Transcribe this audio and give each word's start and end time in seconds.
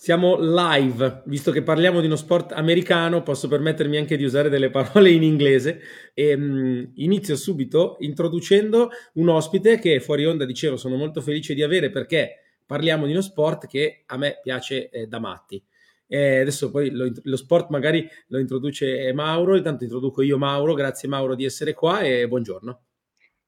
Siamo 0.00 0.36
live, 0.38 1.22
visto 1.24 1.50
che 1.50 1.64
parliamo 1.64 1.98
di 1.98 2.06
uno 2.06 2.14
sport 2.14 2.52
americano, 2.52 3.24
posso 3.24 3.48
permettermi 3.48 3.96
anche 3.96 4.16
di 4.16 4.22
usare 4.22 4.48
delle 4.48 4.70
parole 4.70 5.10
in 5.10 5.24
inglese. 5.24 5.80
E, 6.14 6.34
um, 6.34 6.92
inizio 6.94 7.34
subito 7.34 7.96
introducendo 7.98 8.90
un 9.14 9.28
ospite 9.28 9.80
che 9.80 9.98
fuori 9.98 10.24
onda, 10.24 10.44
dicevo, 10.44 10.76
sono 10.76 10.94
molto 10.94 11.20
felice 11.20 11.52
di 11.52 11.64
avere 11.64 11.90
perché 11.90 12.60
parliamo 12.64 13.06
di 13.06 13.10
uno 13.10 13.22
sport 13.22 13.66
che 13.66 14.04
a 14.06 14.16
me 14.16 14.38
piace 14.40 14.88
eh, 14.88 15.08
da 15.08 15.18
matti. 15.18 15.60
Eh, 16.06 16.42
adesso 16.42 16.70
poi 16.70 16.90
lo, 16.90 17.10
lo, 17.20 17.36
sport 17.36 17.70
magari 17.70 18.08
lo 18.28 18.38
introduce 18.38 19.12
Mauro, 19.12 19.56
intanto 19.56 19.82
introduco 19.82 20.22
io 20.22 20.38
Mauro, 20.38 20.74
grazie 20.74 21.08
Mauro 21.08 21.34
di 21.34 21.44
essere 21.44 21.74
qua 21.74 22.02
e 22.02 22.28
buongiorno. 22.28 22.82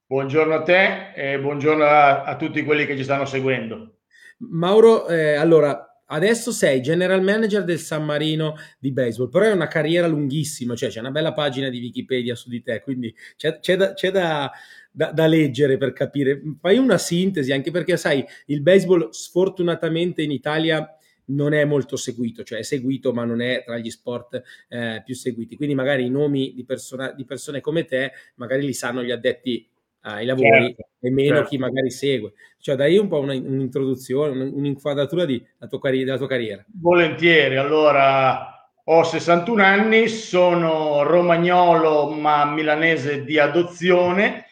Buongiorno 0.05 0.53
a 0.53 0.63
te 0.63 1.13
e 1.13 1.39
buongiorno 1.39 1.85
a, 1.85 2.23
a 2.23 2.35
tutti 2.35 2.61
quelli 2.65 2.85
che 2.85 2.97
ci 2.97 3.05
stanno 3.05 3.23
seguendo. 3.23 3.99
Mauro, 4.39 5.07
eh, 5.07 5.35
allora 5.35 5.85
Adesso 6.13 6.51
sei 6.51 6.81
general 6.81 7.23
manager 7.23 7.63
del 7.63 7.79
San 7.79 8.03
Marino 8.03 8.55
di 8.79 8.91
baseball, 8.91 9.29
però 9.29 9.45
è 9.45 9.51
una 9.51 9.67
carriera 9.67 10.07
lunghissima, 10.07 10.75
cioè 10.75 10.89
c'è 10.89 10.99
una 10.99 11.11
bella 11.11 11.31
pagina 11.31 11.69
di 11.69 11.79
Wikipedia 11.79 12.35
su 12.35 12.49
di 12.49 12.61
te, 12.61 12.81
quindi 12.81 13.15
c'è, 13.37 13.59
c'è, 13.59 13.77
da, 13.77 13.93
c'è 13.93 14.11
da, 14.11 14.51
da, 14.91 15.11
da, 15.11 15.25
leggere 15.27 15.77
per 15.77 15.93
capire. 15.93 16.41
Fai 16.59 16.77
una 16.77 16.97
sintesi, 16.97 17.53
anche 17.53 17.71
perché 17.71 17.95
sai, 17.95 18.25
il 18.47 18.61
baseball 18.61 19.09
sfortunatamente 19.11 20.21
in 20.21 20.31
Italia 20.31 20.85
non 21.27 21.53
è 21.53 21.63
molto 21.63 21.95
seguito, 21.95 22.43
cioè 22.43 22.59
è 22.59 22.63
seguito 22.63 23.13
ma 23.13 23.23
non 23.23 23.39
è 23.41 23.63
tra 23.65 23.77
gli 23.77 23.89
sport 23.89 24.41
eh, 24.67 25.01
più 25.05 25.15
seguiti, 25.15 25.55
quindi 25.55 25.75
magari 25.75 26.05
i 26.05 26.09
nomi 26.09 26.53
di, 26.53 26.65
persona, 26.65 27.13
di 27.13 27.23
persone 27.23 27.61
come 27.61 27.85
te 27.85 28.11
magari 28.35 28.65
li 28.65 28.73
sanno 28.73 29.01
gli 29.01 29.11
addetti 29.11 29.70
ai 30.01 30.25
lavori 30.25 30.49
certo, 30.49 30.87
e 30.99 31.11
meno 31.11 31.35
certo. 31.35 31.49
chi 31.49 31.57
magari 31.57 31.91
segue. 31.91 32.33
Cioè, 32.59 32.75
dai 32.75 32.97
un 32.97 33.07
po' 33.07 33.19
una, 33.19 33.33
un'introduzione, 33.33 34.43
un'inquadratura 34.43 35.25
di, 35.25 35.43
tua 35.69 35.79
carri- 35.79 36.03
della 36.03 36.17
tua 36.17 36.27
carriera. 36.27 36.63
Volentieri, 36.67 37.57
allora 37.57 38.69
ho 38.83 39.03
61 39.03 39.63
anni, 39.63 40.07
sono 40.07 41.03
romagnolo 41.03 42.09
ma 42.09 42.45
milanese 42.45 43.23
di 43.23 43.39
adozione 43.39 44.45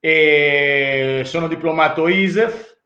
e 0.00 1.22
sono 1.24 1.48
diplomato 1.48 2.08
ISEF, 2.08 2.76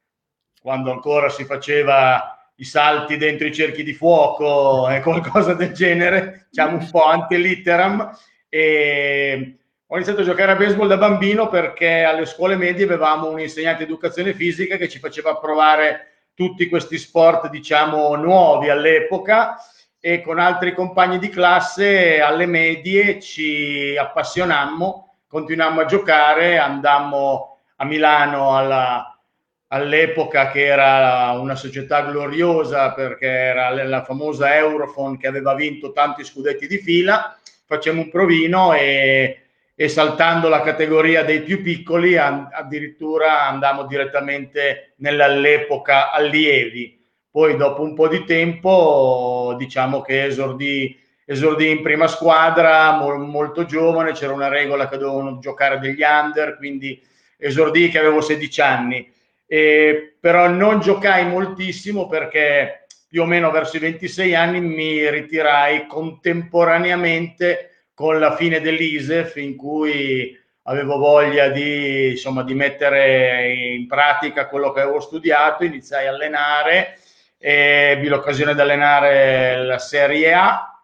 quando 0.61 0.93
ancora 0.93 1.29
si 1.29 1.45
faceva 1.45 2.33
i 2.57 2.65
salti 2.65 3.17
dentro 3.17 3.47
i 3.47 3.55
cerchi 3.55 3.85
di 3.85 3.93
fuoco 3.93 4.89
e 4.89 5.01
qualcosa 5.01 5.55
del 5.55 5.73
genere, 5.73 6.47
diciamo 6.51 6.79
un 6.79 6.89
po' 6.91 7.05
antelitteram. 7.05 8.11
E 8.49 9.59
ho 9.91 9.95
iniziato 9.95 10.21
a 10.21 10.25
giocare 10.25 10.53
a 10.53 10.57
baseball 10.57 10.87
da 10.87 10.99
bambino 10.99 11.49
perché 11.49 12.03
alle 12.03 12.27
scuole 12.27 12.57
medie 12.57 12.85
avevamo 12.85 13.31
un 13.31 13.41
insegnante 13.41 13.85
di 13.85 13.91
educazione 13.91 14.35
fisica 14.35 14.77
che 14.77 14.87
ci 14.87 14.99
faceva 14.99 15.37
provare 15.37 16.27
tutti 16.35 16.69
questi 16.69 16.99
sport, 16.99 17.49
diciamo, 17.49 18.15
nuovi 18.17 18.69
all'epoca 18.69 19.57
e 19.99 20.21
con 20.21 20.39
altri 20.39 20.75
compagni 20.75 21.19
di 21.19 21.31
classe 21.31 22.21
alle 22.21 22.45
medie 22.45 23.19
ci 23.19 23.97
appassionammo, 23.97 25.21
continuammo 25.27 25.81
a 25.81 25.87
giocare, 25.87 26.59
andammo 26.59 27.61
a 27.77 27.85
Milano 27.87 28.57
alla, 28.59 29.19
all'epoca 29.69 30.51
che 30.51 30.67
era 30.67 31.31
una 31.41 31.55
società 31.55 32.03
gloriosa 32.03 32.93
perché 32.93 33.27
era 33.27 33.71
la 33.71 34.05
famosa 34.05 34.55
Eurofon 34.55 35.17
che 35.17 35.27
aveva 35.27 35.55
vinto 35.55 35.93
tanti 35.93 36.25
scudetti 36.25 36.67
di 36.67 36.77
fila, 36.77 37.39
facciamo 37.65 38.03
un 38.03 38.11
provino 38.11 38.75
e 38.75 39.45
e 39.81 39.87
saltando 39.87 40.49
la 40.49 40.61
categoria 40.63 41.23
dei 41.23 41.41
più 41.41 41.63
piccoli 41.63 42.17
addirittura 42.17 43.47
andammo 43.47 43.87
direttamente 43.87 44.95
nell'epoca 44.97 46.11
allievi. 46.11 47.01
Poi 47.31 47.57
dopo 47.57 47.83
un 47.83 47.95
po' 47.95 48.09
di 48.09 48.25
tempo 48.25 49.55
diciamo 49.57 50.01
che 50.01 50.25
esordì, 50.25 50.99
esordì 51.25 51.71
in 51.71 51.83
prima 51.83 52.09
squadra 52.09 52.99
mo- 52.99 53.19
molto 53.19 53.67
giovane, 53.67 54.15
c'era 54.15 54.33
una 54.33 54.49
regola 54.49 54.89
che 54.89 54.97
dovevano 54.97 55.39
giocare 55.39 55.79
degli 55.79 56.03
under, 56.03 56.57
quindi 56.57 57.01
esordì 57.37 57.89
che 57.89 58.01
avevo 58.01 58.21
16 58.21 58.61
anni. 58.61 59.13
E, 59.47 60.17
però 60.19 60.49
non 60.49 60.81
giocai 60.81 61.25
moltissimo 61.25 62.09
perché 62.09 62.87
più 63.09 63.23
o 63.23 63.27
meno 63.27 63.53
verso 63.53 63.77
i 63.77 63.81
26 63.81 64.35
anni 64.35 64.61
mi 64.61 65.09
ritirai 65.09 65.87
contemporaneamente 65.87 67.78
con 67.99 68.21
la 68.21 68.37
fine 68.37 68.61
dell'ISEF 68.61 69.35
in 69.39 69.57
cui 69.57 70.33
avevo 70.63 70.99
voglia 70.99 71.49
di, 71.49 72.11
insomma, 72.11 72.45
di 72.45 72.55
mettere 72.55 73.75
in 73.75 73.89
pratica 73.89 74.47
quello 74.47 74.71
che 74.71 74.83
avevo 74.83 75.01
studiato, 75.01 75.65
iniziai 75.65 76.07
a 76.07 76.11
allenare, 76.11 76.97
ebbi 77.39 78.07
l'occasione 78.07 78.55
di 78.55 78.61
allenare 78.61 79.65
la 79.65 79.81
Serie 79.81 80.33
A. 80.33 80.81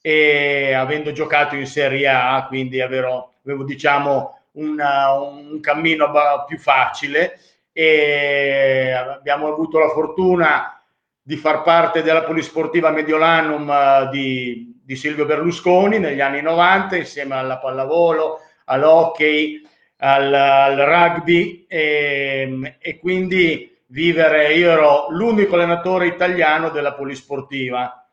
E 0.00 0.72
avendo 0.72 1.12
giocato 1.12 1.54
in 1.54 1.66
Serie 1.66 2.08
A, 2.08 2.46
quindi 2.48 2.80
avevo, 2.80 3.34
avevo 3.44 3.62
diciamo 3.62 4.36
una, 4.54 5.12
un 5.12 5.60
cammino 5.60 6.10
più 6.48 6.58
facile 6.58 7.38
e 7.72 8.90
abbiamo 8.90 9.46
avuto 9.46 9.78
la 9.78 9.90
fortuna 9.90 10.82
di 11.22 11.36
far 11.36 11.62
parte 11.62 12.02
della 12.02 12.24
Polisportiva 12.24 12.90
Mediolanum 12.90 13.68
uh, 13.68 14.10
di, 14.10 14.75
di 14.86 14.94
Silvio 14.94 15.26
Berlusconi 15.26 15.98
negli 15.98 16.20
anni 16.20 16.40
90 16.40 16.94
insieme 16.94 17.34
alla 17.34 17.58
pallavolo, 17.58 18.38
all'hockey, 18.66 19.60
al, 19.96 20.32
al 20.32 20.76
rugby 20.76 21.66
e, 21.68 22.42
ehm, 22.42 22.74
e, 22.78 22.96
quindi 23.00 23.76
vivere, 23.86 24.54
io 24.54 24.70
ero 24.70 25.06
l'unico 25.10 25.56
allenatore 25.56 26.06
italiano 26.06 26.68
della 26.70 26.94
polisportiva. 26.94 28.08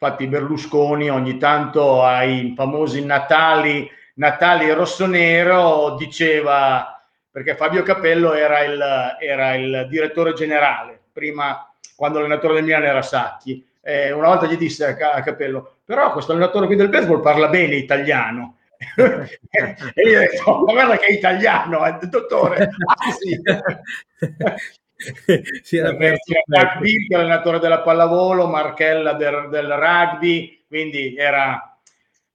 Infatti 0.00 0.28
Berlusconi 0.28 1.10
ogni 1.10 1.38
tanto 1.38 2.04
ai 2.04 2.52
famosi 2.56 3.04
Natali, 3.04 3.90
Natali 4.14 4.70
rosso-nero 4.70 5.96
diceva, 5.98 7.02
perché 7.28 7.56
Fabio 7.56 7.82
Capello 7.82 8.32
era 8.32 8.60
il, 8.62 9.16
era 9.20 9.54
il 9.56 9.88
direttore 9.90 10.34
generale, 10.34 11.00
prima 11.12 11.68
quando 11.96 12.20
l'allenatore 12.20 12.54
del 12.54 12.62
Milan 12.62 12.84
era 12.84 13.02
Sacchi, 13.02 13.67
eh, 13.80 14.12
una 14.12 14.28
volta 14.28 14.46
gli 14.46 14.56
disse 14.56 14.86
a, 14.86 15.22
Capello, 15.22 15.76
però 15.84 16.12
questo 16.12 16.32
allenatore 16.32 16.66
qui 16.66 16.76
del 16.76 16.88
baseball 16.88 17.22
parla 17.22 17.48
bene 17.48 17.76
italiano. 17.76 18.56
e 18.96 20.08
io 20.08 20.18
ho 20.18 20.20
detto, 20.20 20.64
ma 20.64 20.72
guarda 20.72 20.96
che 20.98 21.06
è 21.06 21.12
italiano, 21.12 21.84
eh, 21.86 22.06
dottore. 22.06 22.70
Ah, 22.84 23.12
sì. 23.12 23.40
si 25.62 25.76
era 25.76 25.94
perso 25.94 26.32
Jack 26.44 26.78
Bill, 26.80 27.14
allenatore 27.14 27.60
della 27.60 27.80
pallavolo, 27.80 28.46
Marchella 28.46 29.12
del, 29.14 29.48
del 29.48 29.68
rugby, 29.68 30.64
quindi 30.66 31.16
era, 31.16 31.78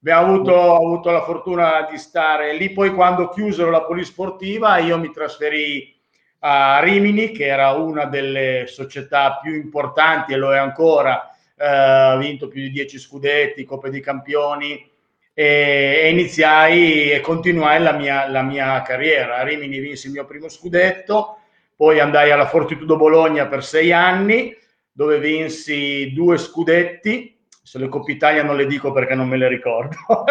abbiamo 0.00 0.26
avuto, 0.26 0.74
avuto, 0.74 1.10
la 1.10 1.22
fortuna 1.22 1.86
di 1.90 1.98
stare 1.98 2.54
lì. 2.54 2.70
Poi 2.72 2.94
quando 2.94 3.28
chiusero 3.28 3.70
la 3.70 3.82
polisportiva 3.82 4.78
io 4.78 4.98
mi 4.98 5.10
trasferì 5.10 5.94
a 6.40 6.80
Rimini, 6.80 7.32
che 7.32 7.46
era 7.46 7.72
una 7.72 8.06
delle 8.06 8.64
società 8.66 9.38
più 9.42 9.54
importanti 9.54 10.32
e 10.32 10.36
lo 10.36 10.54
è 10.54 10.58
ancora 10.58 11.33
eh, 11.56 11.66
ha 11.66 12.16
vinto 12.16 12.48
più 12.48 12.62
di 12.62 12.70
10 12.70 12.98
scudetti, 12.98 13.64
Coppe 13.64 13.90
di 13.90 14.00
Campioni 14.00 14.90
e, 15.32 16.00
e 16.04 16.10
iniziai 16.10 17.10
e 17.12 17.20
continuai 17.20 17.82
la 17.82 17.92
mia, 17.92 18.28
la 18.28 18.42
mia 18.42 18.82
carriera. 18.82 19.36
A 19.36 19.42
Rimini 19.42 19.78
vinsi 19.78 20.06
il 20.06 20.12
mio 20.12 20.24
primo 20.24 20.48
scudetto, 20.48 21.38
poi 21.76 22.00
andai 22.00 22.30
alla 22.30 22.46
Fortitudo 22.46 22.96
Bologna 22.96 23.46
per 23.46 23.64
sei 23.64 23.92
anni, 23.92 24.56
dove 24.90 25.18
vinsi 25.18 26.12
due 26.12 26.38
scudetti, 26.38 27.36
se 27.62 27.78
le 27.78 27.88
Coppe 27.88 28.12
Italia 28.12 28.42
non 28.42 28.56
le 28.56 28.66
dico 28.66 28.92
perché 28.92 29.14
non 29.14 29.28
me 29.28 29.36
le 29.36 29.48
ricordo. 29.48 29.96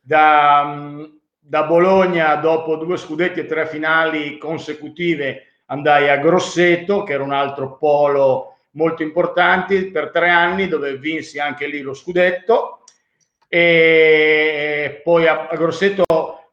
da, 0.00 1.08
da 1.38 1.62
Bologna, 1.64 2.36
dopo 2.36 2.76
due 2.76 2.96
scudetti 2.96 3.40
e 3.40 3.46
tre 3.46 3.66
finali 3.66 4.38
consecutive, 4.38 5.44
andai 5.66 6.08
a 6.08 6.18
Grosseto, 6.18 7.02
che 7.02 7.12
era 7.14 7.22
un 7.22 7.32
altro 7.32 7.76
polo 7.76 8.50
molto 8.72 9.02
importanti 9.02 9.90
per 9.90 10.10
tre 10.10 10.28
anni 10.28 10.68
dove 10.68 10.96
vinsi 10.96 11.38
anche 11.38 11.66
lì 11.66 11.80
lo 11.80 11.94
scudetto. 11.94 12.84
E 13.48 15.00
poi 15.02 15.26
a, 15.26 15.48
a 15.48 15.56
Grosseto 15.56 16.04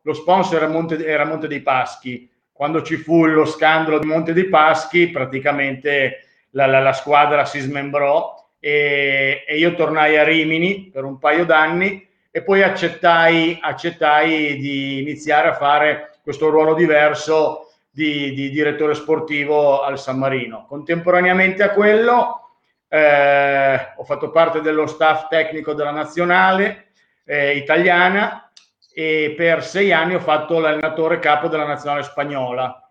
lo 0.01 0.13
sponsor 0.13 0.63
era 0.63 0.67
Monte, 0.67 1.05
era 1.05 1.25
Monte 1.25 1.47
dei 1.47 1.61
Paschi. 1.61 2.29
Quando 2.51 2.81
ci 2.81 2.95
fu 2.95 3.25
lo 3.25 3.45
scandalo 3.45 3.99
di 3.99 4.07
Monte 4.07 4.33
dei 4.33 4.49
Paschi 4.49 5.09
praticamente 5.09 6.23
la, 6.51 6.65
la, 6.65 6.79
la 6.79 6.93
squadra 6.93 7.45
si 7.45 7.59
smembrò 7.59 8.33
e, 8.59 9.43
e, 9.47 9.57
io 9.57 9.75
tornai 9.75 10.17
a 10.17 10.23
Rimini 10.23 10.89
per 10.91 11.03
un 11.03 11.19
paio 11.19 11.45
d'anni 11.45 12.07
e 12.31 12.41
poi 12.41 12.63
accettai, 12.63 13.59
accettai 13.61 14.57
di 14.57 15.01
iniziare 15.01 15.49
a 15.49 15.53
fare 15.53 16.17
questo 16.23 16.49
ruolo 16.49 16.73
diverso 16.73 17.66
di, 17.97 18.31
di 18.33 18.51
direttore 18.51 18.93
sportivo 18.93 19.81
al 19.81 19.97
San 19.97 20.19
Marino. 20.19 20.67
Contemporaneamente 20.67 21.63
a 21.63 21.71
quello 21.71 22.51
eh, 22.87 23.93
ho 23.95 24.03
fatto 24.03 24.29
parte 24.29 24.61
dello 24.61 24.85
staff 24.85 25.27
tecnico 25.29 25.73
della 25.73 25.89
nazionale 25.89 26.89
eh, 27.25 27.55
italiana 27.55 28.51
e 28.93 29.33
per 29.35 29.63
sei 29.63 29.91
anni 29.91 30.13
ho 30.13 30.19
fatto 30.19 30.59
l'allenatore 30.59 31.17
capo 31.17 31.47
della 31.47 31.65
nazionale 31.65 32.03
spagnola. 32.03 32.87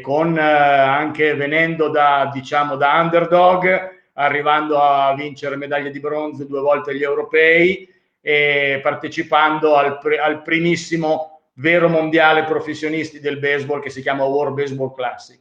con 0.00 0.38
eh, 0.38 0.42
anche 0.42 1.34
venendo 1.34 1.88
da, 1.88 2.30
diciamo, 2.32 2.76
da 2.76 3.00
underdog, 3.00 3.96
arrivando 4.12 4.80
a 4.80 5.12
vincere 5.16 5.56
medaglie 5.56 5.90
di 5.90 5.98
bronzo 5.98 6.44
due 6.44 6.60
volte 6.60 6.92
agli 6.92 7.02
europei 7.02 7.92
e 8.20 8.78
partecipando 8.80 9.74
al, 9.74 9.98
al 10.22 10.42
primissimo 10.42 11.37
vero 11.58 11.88
mondiale 11.88 12.44
professionisti 12.44 13.20
del 13.20 13.38
baseball 13.38 13.80
che 13.80 13.90
si 13.90 14.02
chiama 14.02 14.24
World 14.24 14.54
Baseball 14.54 14.94
Classic. 14.94 15.38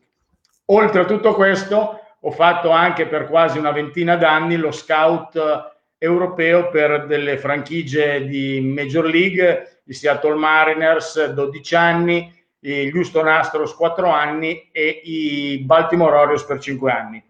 Oltre 0.65 1.01
a 1.01 1.05
tutto 1.05 1.33
questo, 1.33 2.01
ho 2.19 2.31
fatto 2.31 2.69
anche 2.69 3.07
per 3.07 3.27
quasi 3.27 3.57
una 3.57 3.71
ventina 3.71 4.15
d'anni 4.15 4.57
lo 4.57 4.71
scout 4.71 5.75
europeo 5.97 6.69
per 6.69 7.05
delle 7.05 7.37
franchigie 7.37 8.25
di 8.25 8.59
Major 8.61 9.05
League, 9.05 9.81
i 9.85 9.93
Seattle 9.93 10.35
Mariners 10.35 11.31
12 11.31 11.75
anni, 11.75 12.33
gli 12.59 12.91
Houston 12.93 13.27
Astros 13.27 13.75
4 13.75 14.09
anni 14.09 14.69
e 14.71 15.01
i 15.03 15.59
Baltimore 15.63 16.15
Orioles 16.15 16.43
per 16.43 16.59
5 16.59 16.91
anni. 16.91 17.23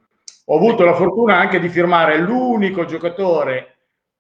Ho 0.45 0.56
avuto 0.56 0.84
la 0.86 0.95
fortuna 0.95 1.38
anche 1.38 1.60
di 1.60 1.69
firmare 1.69 2.18
l'unico 2.18 2.86
giocatore 2.86 3.75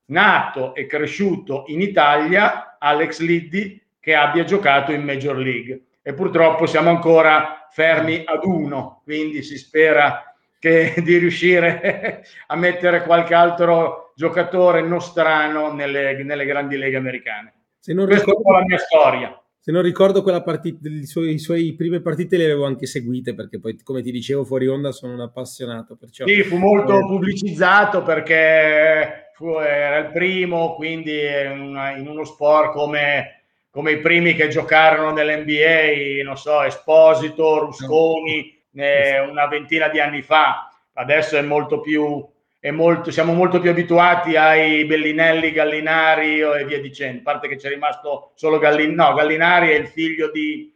nato 0.07 0.75
e 0.75 0.85
cresciuto 0.85 1.63
in 1.67 1.81
Italia, 1.81 2.77
Alex 2.77 3.19
Liddy, 3.19 3.81
che 4.07 4.15
abbia 4.15 4.45
giocato 4.45 4.93
in 4.93 5.03
Major 5.03 5.35
League. 5.35 5.81
E 6.01 6.13
purtroppo 6.13 6.65
siamo 6.65 6.89
ancora 6.89 7.67
fermi 7.69 8.23
ad 8.23 8.45
uno, 8.45 9.01
quindi 9.03 9.43
si 9.43 9.57
spera 9.57 10.33
che, 10.57 10.93
di 11.03 11.17
riuscire 11.17 12.23
a 12.47 12.55
mettere 12.55 13.03
qualche 13.03 13.33
altro 13.33 14.13
giocatore 14.15 14.81
nostrano 14.81 15.73
nelle, 15.73 16.23
nelle 16.23 16.45
grandi 16.45 16.77
leghe 16.77 16.95
americane. 16.95 17.53
Se 17.79 17.93
non 17.93 18.05
Questa 18.05 18.23
ricordo... 18.27 18.49
è 18.49 18.59
la 18.61 18.65
mia 18.65 18.77
storia 18.77 19.41
se 19.67 19.73
non 19.73 19.81
ricordo 19.81 20.23
quella 20.23 20.41
partita, 20.41 20.87
i 20.87 21.05
suoi, 21.05 21.33
i 21.33 21.39
suoi 21.39 21.75
prime 21.75 21.99
partite 21.99 22.37
le 22.37 22.45
avevo 22.45 22.65
anche 22.65 22.85
seguite 22.85 23.33
perché 23.33 23.59
poi, 23.59 23.77
come 23.83 24.01
ti 24.01 24.11
dicevo, 24.11 24.45
fuori 24.45 24.65
onda 24.65 24.93
sono 24.93 25.11
un 25.11 25.19
appassionato. 25.19 25.97
Perciò, 25.97 26.25
sì, 26.25 26.41
fu 26.43 26.55
molto 26.55 26.95
eh, 26.97 27.01
pubblicizzato 27.01 28.01
perché 28.01 29.31
fu, 29.33 29.57
era 29.59 29.97
il 29.97 30.11
primo, 30.13 30.75
quindi 30.75 31.19
in 31.19 32.05
uno 32.07 32.23
sport 32.23 32.71
come, 32.71 33.36
come, 33.77 33.91
i 33.91 33.99
primi 33.99 34.33
che 34.33 34.47
giocarono 34.47 35.11
nell'NBA, 35.11 36.23
non 36.23 36.35
so, 36.35 36.63
Esposito, 36.63 37.59
Rusconi, 37.59 38.59
eh, 38.73 39.19
una 39.19 39.45
ventina 39.45 39.87
di 39.87 39.99
anni 39.99 40.23
fa. 40.23 40.71
Adesso 40.93 41.37
è 41.37 41.41
molto 41.41 41.79
più 41.79 42.27
molto, 42.71 43.11
siamo 43.11 43.33
molto 43.33 43.59
più 43.59 43.69
abituati 43.69 44.35
ai 44.35 44.83
Bellinelli, 44.85 45.51
Gallinari 45.51 46.39
e 46.39 46.65
via 46.65 46.81
dicendo, 46.81 47.19
a 47.19 47.23
parte 47.23 47.47
che 47.47 47.57
c'è 47.57 47.69
rimasto 47.69 48.31
solo 48.33 48.57
Gallin, 48.57 48.95
no, 48.95 49.13
Gallinari 49.13 49.69
è 49.69 49.75
il 49.75 49.87
figlio 49.87 50.31
di, 50.31 50.73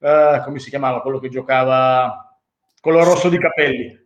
uh, 0.00 0.42
come 0.44 0.58
si 0.58 0.68
chiamava, 0.68 1.00
quello 1.00 1.18
che 1.18 1.30
giocava, 1.30 2.38
quello 2.82 3.02
rosso 3.02 3.30
di 3.30 3.38
capelli. 3.38 4.01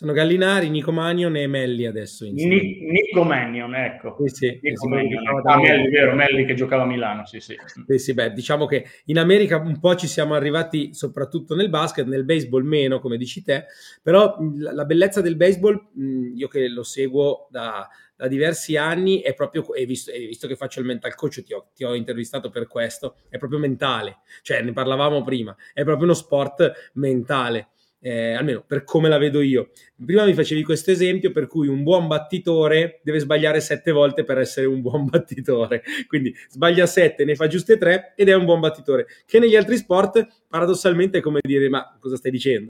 Sono 0.00 0.14
Gallinari, 0.14 0.70
Nico 0.70 0.92
Manion 0.92 1.36
e 1.36 1.46
Melli 1.46 1.84
adesso. 1.84 2.24
Ni- 2.24 2.78
Nico 2.80 3.22
Manion, 3.22 3.74
ecco. 3.74 4.16
Sì, 4.24 4.34
sì, 4.34 4.58
Nico 4.62 4.84
sì, 4.84 4.88
Manion. 4.88 5.22
Ah, 5.44 5.58
Melli, 5.58 5.90
vero, 5.90 6.14
Melli 6.14 6.46
che 6.46 6.54
giocava 6.54 6.84
a 6.84 6.86
Milano, 6.86 7.26
sì, 7.26 7.38
sì. 7.38 7.54
sì, 7.86 7.98
sì 7.98 8.14
beh, 8.14 8.32
diciamo 8.32 8.64
che 8.64 8.86
in 9.04 9.18
America 9.18 9.58
un 9.58 9.78
po' 9.78 9.94
ci 9.96 10.06
siamo 10.06 10.32
arrivati 10.32 10.94
soprattutto 10.94 11.54
nel 11.54 11.68
basket, 11.68 12.06
nel 12.06 12.24
baseball 12.24 12.62
meno, 12.62 12.98
come 12.98 13.18
dici 13.18 13.42
te, 13.42 13.66
però 14.02 14.38
la 14.56 14.86
bellezza 14.86 15.20
del 15.20 15.36
baseball, 15.36 15.88
io 16.34 16.48
che 16.48 16.66
lo 16.68 16.82
seguo 16.82 17.46
da, 17.50 17.86
da 18.16 18.26
diversi 18.26 18.78
anni 18.78 19.20
è 19.20 19.34
proprio, 19.34 19.74
e 19.74 19.84
visto, 19.84 20.12
visto, 20.12 20.46
che 20.46 20.56
faccio 20.56 20.80
il 20.80 20.86
mental 20.86 21.14
coach, 21.14 21.42
ti 21.42 21.52
ho, 21.52 21.66
ti 21.74 21.84
ho, 21.84 21.94
intervistato 21.94 22.48
per 22.48 22.68
questo, 22.68 23.16
è 23.28 23.36
proprio 23.36 23.58
mentale, 23.58 24.20
cioè 24.40 24.62
ne 24.62 24.72
parlavamo 24.72 25.22
prima, 25.22 25.54
è 25.74 25.82
proprio 25.84 26.04
uno 26.04 26.14
sport 26.14 26.90
mentale 26.94 27.72
eh, 28.00 28.32
almeno 28.32 28.64
per 28.66 28.84
come 28.84 29.08
la 29.08 29.18
vedo 29.18 29.40
io. 29.40 29.70
Prima 30.04 30.24
mi 30.24 30.34
facevi 30.34 30.62
questo 30.62 30.90
esempio 30.90 31.32
per 31.32 31.46
cui 31.46 31.68
un 31.68 31.82
buon 31.82 32.06
battitore 32.06 33.00
deve 33.02 33.18
sbagliare 33.18 33.60
sette 33.60 33.92
volte 33.92 34.24
per 34.24 34.38
essere 34.38 34.66
un 34.66 34.80
buon 34.80 35.04
battitore, 35.10 35.82
quindi 36.06 36.34
sbaglia 36.48 36.86
sette, 36.86 37.24
ne 37.24 37.34
fa 37.34 37.46
giuste 37.46 37.78
tre 37.78 38.14
ed 38.16 38.28
è 38.28 38.34
un 38.34 38.44
buon 38.44 38.60
battitore, 38.60 39.06
che 39.26 39.38
negli 39.38 39.56
altri 39.56 39.76
sport 39.76 40.26
paradossalmente 40.48 41.18
è 41.18 41.20
come 41.20 41.40
dire 41.42 41.68
ma 41.68 41.96
cosa 42.00 42.16
stai 42.16 42.30
dicendo? 42.30 42.68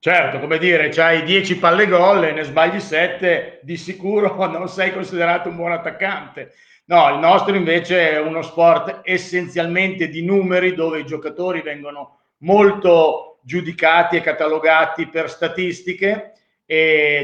Certo, 0.00 0.38
come 0.38 0.58
dire, 0.58 0.90
c'hai 0.90 1.24
10 1.24 1.58
palle 1.58 1.88
gol 1.88 2.22
e 2.22 2.30
ne 2.32 2.44
sbagli 2.44 2.78
7, 2.78 3.58
di 3.64 3.76
sicuro 3.76 4.36
non 4.46 4.68
sei 4.68 4.92
considerato 4.92 5.48
un 5.48 5.56
buon 5.56 5.72
attaccante. 5.72 6.52
No, 6.84 7.12
il 7.12 7.18
nostro 7.18 7.54
invece 7.54 8.12
è 8.12 8.20
uno 8.20 8.42
sport 8.42 9.00
essenzialmente 9.02 10.08
di 10.08 10.24
numeri 10.24 10.74
dove 10.74 11.00
i 11.00 11.04
giocatori 11.04 11.62
vengono 11.62 12.20
molto 12.38 13.37
giudicati 13.48 14.16
e 14.16 14.20
catalogati 14.20 15.06
per 15.06 15.30
statistiche 15.30 16.34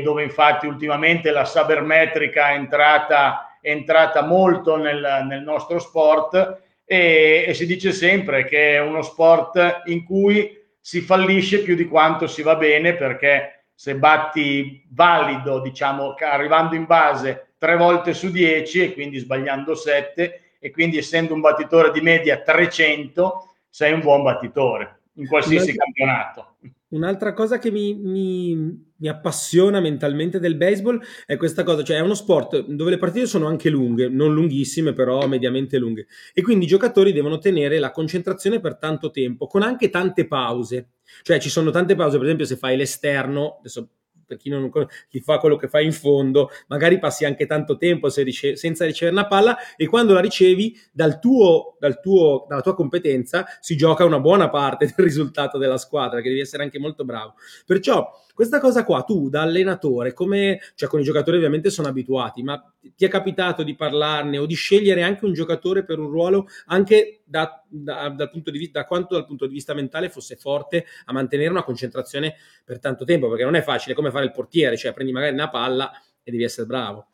dove 0.02 0.22
infatti 0.22 0.66
ultimamente 0.66 1.30
la 1.30 1.44
sabermetrica 1.44 2.48
è 2.48 2.54
entrata, 2.54 3.58
è 3.60 3.68
entrata 3.68 4.22
molto 4.22 4.78
nel, 4.78 5.26
nel 5.28 5.42
nostro 5.42 5.78
sport 5.78 6.62
e, 6.86 7.44
e, 7.46 7.52
si 7.52 7.66
dice 7.66 7.92
sempre 7.92 8.46
che 8.46 8.76
è 8.76 8.80
uno 8.80 9.02
sport 9.02 9.82
in 9.84 10.02
cui 10.02 10.62
si 10.80 11.02
fallisce 11.02 11.62
più 11.62 11.74
di 11.74 11.86
quanto 11.86 12.26
si 12.26 12.40
va 12.40 12.56
bene 12.56 12.94
perché 12.94 13.66
se 13.74 13.96
batti 13.96 14.82
valido, 14.92 15.60
diciamo, 15.60 16.14
arrivando 16.18 16.74
in 16.74 16.86
base 16.86 17.48
tre 17.58 17.76
volte 17.76 18.14
su 18.14 18.30
dieci 18.30 18.82
e 18.82 18.94
quindi 18.94 19.18
sbagliando 19.18 19.74
sette 19.74 20.52
e 20.58 20.70
quindi 20.70 20.96
essendo 20.96 21.34
un 21.34 21.40
battitore 21.40 21.90
di 21.90 22.00
media 22.00 22.40
300 22.40 23.56
sei 23.68 23.92
un 23.92 24.00
buon 24.00 24.22
battitore 24.22 25.00
in 25.14 25.26
qualsiasi 25.26 25.70
un'altra, 25.70 25.84
campionato. 25.84 26.56
Un'altra 26.88 27.32
cosa 27.32 27.58
che 27.58 27.70
mi, 27.70 27.94
mi, 27.94 28.54
mi, 28.96 29.08
appassiona 29.08 29.80
mentalmente 29.80 30.38
del 30.38 30.56
baseball 30.56 31.00
è 31.26 31.36
questa 31.36 31.62
cosa, 31.62 31.82
cioè 31.82 31.96
è 31.96 32.00
uno 32.00 32.14
sport 32.14 32.66
dove 32.66 32.90
le 32.90 32.98
partite 32.98 33.26
sono 33.26 33.46
anche 33.46 33.70
lunghe, 33.70 34.08
non 34.08 34.32
lunghissime, 34.32 34.92
però 34.92 35.26
mediamente 35.26 35.78
lunghe, 35.78 36.06
e 36.32 36.42
quindi 36.42 36.64
i 36.64 36.68
giocatori 36.68 37.12
devono 37.12 37.38
tenere 37.38 37.78
la 37.78 37.90
concentrazione 37.90 38.60
per 38.60 38.76
tanto 38.76 39.10
tempo, 39.10 39.46
con 39.46 39.62
anche 39.62 39.90
tante 39.90 40.26
pause. 40.26 40.90
Cioè 41.22 41.38
ci 41.38 41.50
sono 41.50 41.70
tante 41.70 41.94
pause, 41.94 42.16
per 42.16 42.24
esempio 42.24 42.46
se 42.46 42.56
fai 42.56 42.76
l'esterno, 42.76 43.56
adesso 43.58 43.88
per 44.26 44.36
chi, 44.36 44.48
non, 44.48 44.70
chi 45.08 45.20
fa 45.20 45.38
quello 45.38 45.56
che 45.56 45.68
fa 45.68 45.80
in 45.80 45.92
fondo, 45.92 46.50
magari 46.68 46.98
passi 46.98 47.24
anche 47.24 47.46
tanto 47.46 47.76
tempo 47.76 48.08
se 48.08 48.22
rice- 48.22 48.56
senza 48.56 48.84
ricevere 48.84 49.16
una 49.16 49.26
palla 49.26 49.56
e 49.76 49.86
quando 49.86 50.12
la 50.12 50.20
ricevi 50.20 50.78
dal 50.92 51.18
tuo, 51.18 51.76
dal 51.78 52.00
tuo, 52.00 52.46
dalla 52.48 52.62
tua 52.62 52.74
competenza 52.74 53.46
si 53.60 53.76
gioca 53.76 54.04
una 54.04 54.20
buona 54.20 54.48
parte 54.48 54.86
del 54.86 55.04
risultato 55.04 55.58
della 55.58 55.78
squadra, 55.78 56.20
che 56.20 56.28
devi 56.28 56.40
essere 56.40 56.62
anche 56.62 56.78
molto 56.78 57.04
bravo. 57.04 57.34
Perciò 57.66 58.10
questa 58.34 58.58
cosa 58.58 58.82
qua, 58.84 59.02
tu 59.02 59.28
da 59.28 59.42
allenatore, 59.42 60.12
come, 60.12 60.60
cioè 60.74 60.88
con 60.88 60.98
i 60.98 61.04
giocatori 61.04 61.36
ovviamente 61.36 61.70
sono 61.70 61.86
abituati, 61.86 62.42
ma 62.42 62.60
ti 62.80 63.04
è 63.04 63.08
capitato 63.08 63.62
di 63.62 63.76
parlarne 63.76 64.38
o 64.38 64.46
di 64.46 64.54
scegliere 64.54 65.02
anche 65.02 65.24
un 65.24 65.32
giocatore 65.32 65.84
per 65.84 66.00
un 66.00 66.10
ruolo 66.10 66.48
anche 66.66 67.20
da, 67.22 67.62
da, 67.68 68.08
dal 68.08 68.30
punto 68.30 68.50
di 68.50 68.58
vista, 68.58 68.80
da 68.80 68.86
quanto 68.86 69.14
dal 69.14 69.24
punto 69.24 69.46
di 69.46 69.54
vista 69.54 69.72
mentale 69.72 70.08
fosse 70.08 70.34
forte 70.34 70.84
a 71.04 71.12
mantenere 71.12 71.50
una 71.50 71.62
concentrazione 71.62 72.34
per 72.64 72.80
tanto 72.80 73.04
tempo, 73.04 73.28
perché 73.28 73.44
non 73.44 73.54
è 73.54 73.62
facile 73.62 73.94
come 73.94 74.10
fare 74.10 74.24
il 74.24 74.32
portiere, 74.32 74.76
cioè 74.76 74.92
prendi 74.92 75.12
magari 75.12 75.32
una 75.32 75.48
palla 75.48 75.92
e 76.20 76.30
devi 76.32 76.42
essere 76.42 76.66
bravo. 76.66 77.06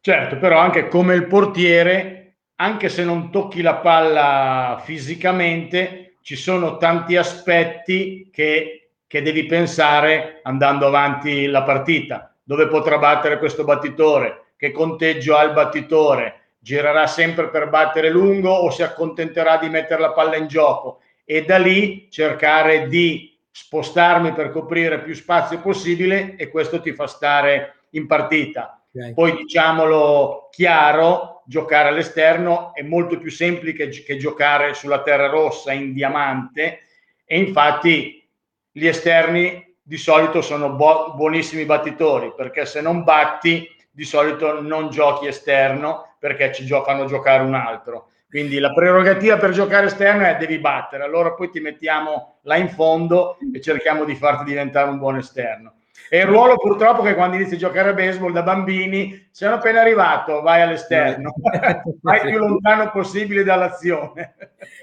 Certo, 0.00 0.38
però 0.38 0.60
anche 0.60 0.86
come 0.86 1.16
il 1.16 1.26
portiere, 1.26 2.36
anche 2.56 2.88
se 2.88 3.02
non 3.02 3.32
tocchi 3.32 3.60
la 3.60 3.78
palla 3.78 4.80
fisicamente, 4.84 6.14
ci 6.22 6.36
sono 6.36 6.76
tanti 6.76 7.16
aspetti 7.16 8.30
che 8.32 8.83
che 9.06 9.22
devi 9.22 9.46
pensare 9.46 10.40
andando 10.42 10.86
avanti 10.86 11.46
la 11.46 11.62
partita. 11.62 12.34
Dove 12.42 12.68
potrà 12.68 12.98
battere 12.98 13.38
questo 13.38 13.64
battitore? 13.64 14.52
Che 14.56 14.70
conteggio 14.70 15.36
ha 15.36 15.42
il 15.42 15.52
battitore? 15.52 16.40
Girerà 16.58 17.06
sempre 17.06 17.48
per 17.48 17.68
battere 17.68 18.10
lungo 18.10 18.50
o 18.50 18.70
si 18.70 18.82
accontenterà 18.82 19.58
di 19.58 19.68
mettere 19.68 20.00
la 20.00 20.12
palla 20.12 20.36
in 20.36 20.46
gioco? 20.46 21.00
E 21.24 21.44
da 21.44 21.58
lì 21.58 22.08
cercare 22.10 22.88
di 22.88 23.38
spostarmi 23.50 24.32
per 24.32 24.50
coprire 24.50 25.00
più 25.00 25.14
spazio 25.14 25.60
possibile 25.60 26.34
e 26.36 26.48
questo 26.48 26.80
ti 26.80 26.92
fa 26.92 27.06
stare 27.06 27.82
in 27.90 28.06
partita. 28.06 28.82
Okay. 28.92 29.14
Poi 29.14 29.36
diciamolo 29.36 30.48
chiaro, 30.50 31.42
giocare 31.46 31.88
all'esterno 31.88 32.74
è 32.74 32.82
molto 32.82 33.18
più 33.18 33.30
semplice 33.30 34.02
che 34.02 34.16
giocare 34.16 34.74
sulla 34.74 35.02
terra 35.02 35.28
rossa 35.28 35.72
in 35.72 35.92
diamante 35.92 36.80
e 37.24 37.38
infatti 37.38 38.23
gli 38.76 38.88
esterni 38.88 39.64
di 39.80 39.96
solito 39.96 40.42
sono 40.42 40.70
bu- 40.70 41.14
buonissimi 41.14 41.64
battitori 41.64 42.32
perché 42.36 42.66
se 42.66 42.80
non 42.80 43.04
batti 43.04 43.68
di 43.88 44.02
solito 44.04 44.60
non 44.60 44.90
giochi 44.90 45.28
esterno 45.28 46.16
perché 46.18 46.52
ci 46.52 46.64
gio- 46.66 46.82
fanno 46.82 47.04
giocare 47.04 47.44
un 47.44 47.54
altro. 47.54 48.08
Quindi 48.28 48.58
la 48.58 48.72
prerogativa 48.72 49.36
per 49.36 49.50
giocare 49.52 49.86
esterno 49.86 50.24
è 50.24 50.36
devi 50.36 50.58
battere, 50.58 51.04
allora 51.04 51.34
poi 51.34 51.50
ti 51.50 51.60
mettiamo 51.60 52.38
là 52.42 52.56
in 52.56 52.68
fondo 52.68 53.38
e 53.52 53.60
cerchiamo 53.60 54.04
di 54.04 54.16
farti 54.16 54.42
diventare 54.42 54.90
un 54.90 54.98
buon 54.98 55.18
esterno. 55.18 55.74
E 56.14 56.18
il 56.18 56.26
ruolo 56.26 56.56
purtroppo 56.56 57.02
che 57.02 57.16
quando 57.16 57.34
inizi 57.34 57.54
a 57.54 57.58
giocare 57.58 57.88
a 57.88 57.92
baseball 57.92 58.30
da 58.30 58.44
bambini, 58.44 59.26
sei 59.32 59.48
appena 59.48 59.80
arrivato, 59.80 60.42
vai 60.42 60.62
all'esterno, 60.62 61.34
vai 62.02 62.20
più 62.20 62.38
lontano 62.38 62.88
possibile 62.92 63.42
dall'azione. 63.42 64.36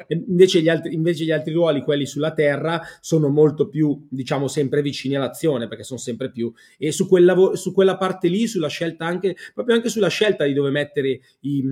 Invece 0.07 0.59
gli, 0.59 0.67
altri, 0.67 0.93
invece 0.93 1.23
gli 1.23 1.31
altri 1.31 1.53
ruoli, 1.53 1.83
quelli 1.83 2.05
sulla 2.05 2.33
terra, 2.33 2.81
sono 2.99 3.29
molto 3.29 3.69
più, 3.69 4.07
diciamo, 4.09 4.49
sempre 4.49 4.81
vicini 4.81 5.15
all'azione, 5.15 5.69
perché 5.69 5.83
sono 5.83 5.99
sempre 5.99 6.31
più... 6.31 6.51
E 6.77 6.91
su, 6.91 7.07
quel 7.07 7.23
lavoro, 7.23 7.55
su 7.55 7.71
quella 7.73 7.95
parte 7.95 8.27
lì, 8.27 8.45
sulla 8.45 8.67
scelta 8.67 9.05
anche, 9.05 9.37
proprio 9.53 9.75
anche 9.75 9.87
sulla 9.87 10.09
scelta 10.09 10.43
di 10.43 10.51
dove 10.51 10.69
mettere 10.69 11.21
i, 11.39 11.63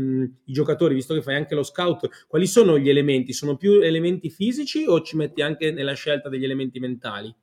i 0.45 0.53
giocatori, 0.53 0.93
visto 0.93 1.13
che 1.13 1.21
fai 1.21 1.35
anche 1.35 1.53
lo 1.53 1.63
scout, 1.63 2.07
quali 2.29 2.47
sono 2.47 2.79
gli 2.79 2.87
elementi? 2.87 3.33
Sono 3.33 3.57
più 3.57 3.81
elementi 3.81 4.29
fisici 4.29 4.85
o 4.87 5.01
ci 5.01 5.17
metti 5.17 5.41
anche 5.41 5.73
nella 5.73 5.95
scelta 5.95 6.29
degli 6.29 6.45
elementi 6.45 6.79
mentali? 6.79 7.35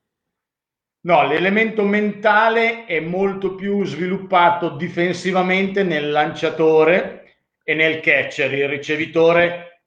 No, 1.06 1.24
l'elemento 1.24 1.84
mentale 1.84 2.84
è 2.84 2.98
molto 2.98 3.54
più 3.54 3.84
sviluppato 3.84 4.70
difensivamente 4.70 5.84
nel 5.84 6.10
lanciatore 6.10 7.36
e 7.62 7.74
nel 7.74 8.00
catcher, 8.00 8.52
il 8.52 8.68
ricevitore 8.68 9.82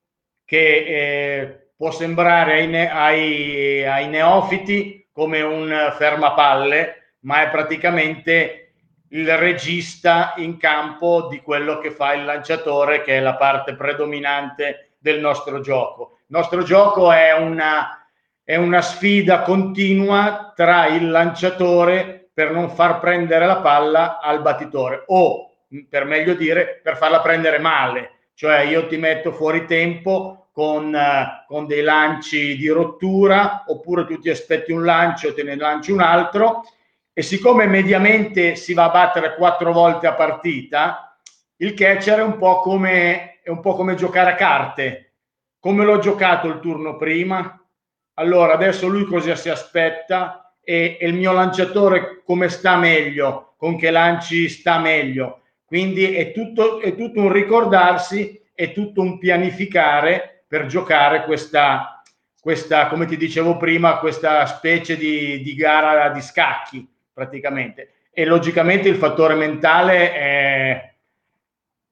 che 0.46 0.78
eh, 0.78 1.72
può 1.76 1.92
sembrare 1.92 2.54
ai, 2.54 2.68
ne- 2.68 2.90
ai, 2.90 3.86
ai 3.86 4.08
neofiti 4.08 5.10
come 5.12 5.42
un 5.42 5.94
fermapalle, 5.98 7.16
ma 7.24 7.42
è 7.42 7.50
praticamente 7.50 8.76
il 9.10 9.38
regista 9.38 10.36
in 10.38 10.56
campo 10.56 11.28
di 11.28 11.42
quello 11.42 11.80
che 11.80 11.92
fa 11.92 12.14
il 12.14 12.24
lanciatore, 12.24 13.02
che 13.02 13.18
è 13.18 13.20
la 13.20 13.36
parte 13.36 13.76
predominante 13.76 14.92
del 14.98 15.20
nostro 15.20 15.60
gioco. 15.60 16.20
Il 16.28 16.38
nostro 16.38 16.64
gioco 16.64 17.12
è 17.12 17.34
una 17.34 17.99
è 18.50 18.56
una 18.56 18.82
sfida 18.82 19.42
continua 19.44 20.54
tra 20.56 20.88
il 20.88 21.12
lanciatore 21.12 22.32
per 22.34 22.52
non 22.52 22.72
far 22.72 23.00
prendere 23.00 23.46
la 23.46 23.58
palla 23.58 24.18
al 24.20 24.42
battitore 24.42 25.04
o, 25.06 25.52
per 25.88 26.06
meglio 26.06 26.34
dire, 26.34 26.80
per 26.82 26.98
farla 26.98 27.22
prendere 27.22 27.60
male. 27.60 28.14
Cioè 28.34 28.62
io 28.62 28.88
ti 28.88 28.98
metto 28.98 29.32
fuori 29.32 29.68
tempo 29.68 30.48
con, 30.52 30.92
uh, 30.92 31.46
con 31.46 31.68
dei 31.68 31.84
lanci 31.84 32.58
di 32.58 32.68
rottura 32.70 33.66
oppure 33.68 34.08
tu 34.08 34.18
ti 34.18 34.32
aspetti 34.32 34.72
un 34.72 34.84
lancio 34.84 35.28
e 35.28 35.34
te 35.36 35.44
ne 35.44 35.56
lanci 35.56 35.92
un 35.92 36.02
altro 36.02 36.64
e 37.14 37.22
siccome 37.22 37.68
mediamente 37.68 38.56
si 38.56 38.74
va 38.74 38.86
a 38.86 38.90
battere 38.90 39.36
quattro 39.36 39.72
volte 39.72 40.08
a 40.08 40.16
partita, 40.16 41.16
il 41.58 41.76
catcher 41.76 42.18
è 42.18 42.24
un 42.24 42.40
po' 42.40 42.62
come, 42.62 43.42
è 43.44 43.52
un 43.52 43.60
po 43.60 43.76
come 43.76 43.94
giocare 43.94 44.32
a 44.32 44.36
carte. 44.36 45.14
Come 45.60 45.86
l'ho 45.86 46.00
giocato 46.00 46.48
il 46.48 46.60
turno 46.60 46.98
prima? 46.98 47.59
Allora 48.20 48.54
adesso 48.54 48.88
lui 48.88 49.06
cosa 49.06 49.36
si 49.36 49.50
aspetta 49.50 50.54
e, 50.62 50.98
e 51.00 51.08
il 51.08 51.14
mio 51.14 51.32
lanciatore 51.32 52.22
come 52.24 52.50
sta 52.50 52.76
meglio, 52.76 53.54
con 53.58 53.78
che 53.78 53.90
lanci 53.92 54.50
sta 54.50 54.78
meglio. 54.78 55.44
Quindi 55.66 56.14
è 56.16 56.34
tutto, 56.34 56.82
è 56.82 56.96
tutto 56.96 57.22
un 57.22 57.32
ricordarsi, 57.32 58.42
è 58.54 58.74
tutto 58.74 59.02
un 59.02 59.18
pianificare 59.18 60.44
per 60.48 60.66
giocare 60.66 61.24
questa, 61.24 62.04
questa 62.42 62.88
come 62.88 63.06
ti 63.06 63.16
dicevo 63.16 63.56
prima, 63.56 64.00
questa 64.00 64.46
specie 64.46 64.98
di, 64.98 65.42
di 65.42 65.56
gara 65.56 66.10
di 66.10 66.22
scacchi 66.22 66.86
praticamente. 67.14 67.94
E 68.12 68.26
logicamente 68.26 68.90
il 68.90 68.96
fattore 68.96 69.36
mentale 69.36 70.14
è, 70.14 70.94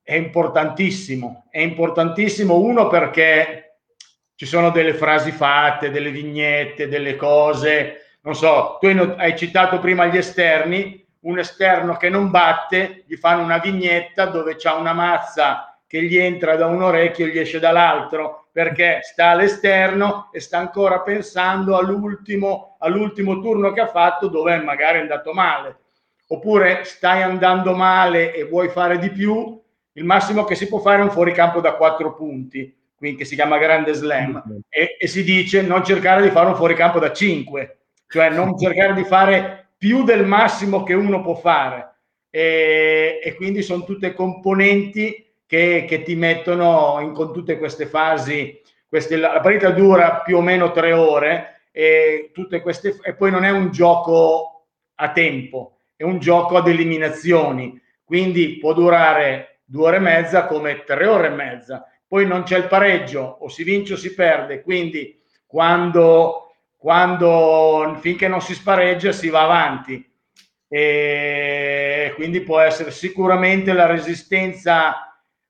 è 0.03 0.15
importantissimo. 0.15 1.45
È 1.49 1.61
importantissimo 1.61 2.57
uno 2.57 2.87
perché 2.87 3.66
ci 4.37 4.45
sono 4.45 4.69
delle 4.69 4.93
frasi 4.93 5.31
fatte, 5.31 5.89
delle 5.89 6.11
vignette, 6.11 6.87
delle 6.87 7.15
cose, 7.15 8.17
non 8.21 8.35
so, 8.35 8.77
tu 8.79 8.85
hai 9.17 9.35
citato 9.35 9.79
prima 9.79 10.05
gli 10.05 10.15
esterni, 10.15 11.03
un 11.21 11.39
esterno 11.39 11.97
che 11.97 12.07
non 12.09 12.29
batte, 12.29 13.03
gli 13.07 13.15
fanno 13.15 13.41
una 13.41 13.57
vignetta 13.57 14.27
dove 14.27 14.55
c'è 14.55 14.71
una 14.73 14.93
mazza 14.93 15.79
che 15.87 16.03
gli 16.03 16.17
entra 16.17 16.55
da 16.55 16.67
un 16.67 16.83
orecchio 16.83 17.25
e 17.25 17.29
gli 17.29 17.39
esce 17.39 17.57
dall'altro, 17.57 18.49
perché 18.51 18.99
sta 19.01 19.29
all'esterno 19.29 20.29
e 20.31 20.39
sta 20.39 20.59
ancora 20.59 21.01
pensando 21.01 21.75
all'ultimo, 21.75 22.75
all'ultimo 22.77 23.39
turno 23.39 23.71
che 23.71 23.81
ha 23.81 23.87
fatto 23.87 24.27
dove 24.27 24.55
magari 24.57 24.99
è 24.99 25.01
andato 25.01 25.33
male. 25.33 25.79
Oppure 26.27 26.83
stai 26.83 27.23
andando 27.23 27.73
male 27.73 28.35
e 28.35 28.43
vuoi 28.43 28.69
fare 28.69 28.99
di 28.99 29.09
più, 29.09 29.59
il 29.93 30.03
massimo 30.03 30.43
che 30.43 30.53
si 30.53 30.67
può 30.67 30.77
fare 30.77 30.99
è 30.99 31.03
un 31.03 31.09
fuoricampo 31.09 31.59
da 31.59 31.73
quattro 31.73 32.13
punti 32.13 32.76
quindi 32.97 33.17
che 33.17 33.25
si 33.25 33.35
chiama 33.35 33.59
Grande 33.59 33.93
Slam, 33.93 34.61
e, 34.67 34.97
e, 34.99 35.07
si 35.07 35.23
dice 35.23 35.61
non 35.61 35.83
cercare 35.83 36.23
di 36.23 36.31
fare 36.31 36.47
un 36.47 36.55
fuoricampo 36.55 36.97
da 36.97 37.13
5, 37.13 37.77
cioè 38.07 38.31
non 38.31 38.57
cercare 38.57 38.95
di 38.95 39.03
fare 39.03 39.69
più 39.77 40.03
del 40.03 40.25
massimo 40.25 40.81
che 40.81 40.95
uno 40.95 41.21
può 41.21 41.35
fare. 41.35 41.93
E, 42.31 43.19
e 43.23 43.35
quindi 43.35 43.61
sono 43.61 43.83
tutte 43.83 44.13
componenti 44.13 45.25
che, 45.45 45.85
che 45.87 46.01
ti 46.01 46.15
mettono 46.15 46.97
in, 47.01 47.13
con 47.13 47.31
tutte 47.31 47.59
queste 47.59 47.85
fasi. 47.85 48.59
Queste, 48.87 49.15
la 49.17 49.39
partita 49.41 49.69
dura 49.69 50.21
più 50.21 50.37
o 50.37 50.41
meno 50.41 50.71
tre 50.71 50.91
ore 50.93 51.65
e, 51.71 52.31
tutte 52.33 52.61
queste, 52.61 52.97
e 53.03 53.13
poi 53.13 53.29
non 53.29 53.43
è 53.43 53.51
un 53.51 53.69
gioco 53.69 54.65
a 54.95 55.11
tempo, 55.11 55.77
è 55.95 56.03
un 56.03 56.17
gioco 56.17 56.57
ad 56.57 56.67
eliminazioni. 56.67 57.79
Quindi 58.03 58.57
può 58.57 58.73
durare 58.73 59.59
due 59.63 59.87
ore 59.87 59.97
e 59.97 59.99
mezza 59.99 60.47
come 60.47 60.83
tre 60.83 61.05
ore 61.05 61.27
e 61.27 61.31
mezza 61.31 61.85
poi 62.07 62.25
non 62.25 62.43
c'è 62.43 62.57
il 62.57 62.67
pareggio, 62.67 63.37
o 63.41 63.49
si 63.49 63.63
vince 63.63 63.93
o 63.93 63.97
si 63.97 64.13
perde, 64.13 64.61
quindi 64.61 65.19
quando, 65.45 66.53
quando 66.77 67.97
finché 67.99 68.27
non 68.27 68.41
si 68.41 68.53
spareggia 68.53 69.11
si 69.11 69.29
va 69.29 69.43
avanti. 69.43 70.03
E 70.69 72.11
quindi 72.15 72.41
può 72.41 72.59
essere 72.59 72.91
sicuramente 72.91 73.73
la 73.73 73.85
resistenza 73.85 75.07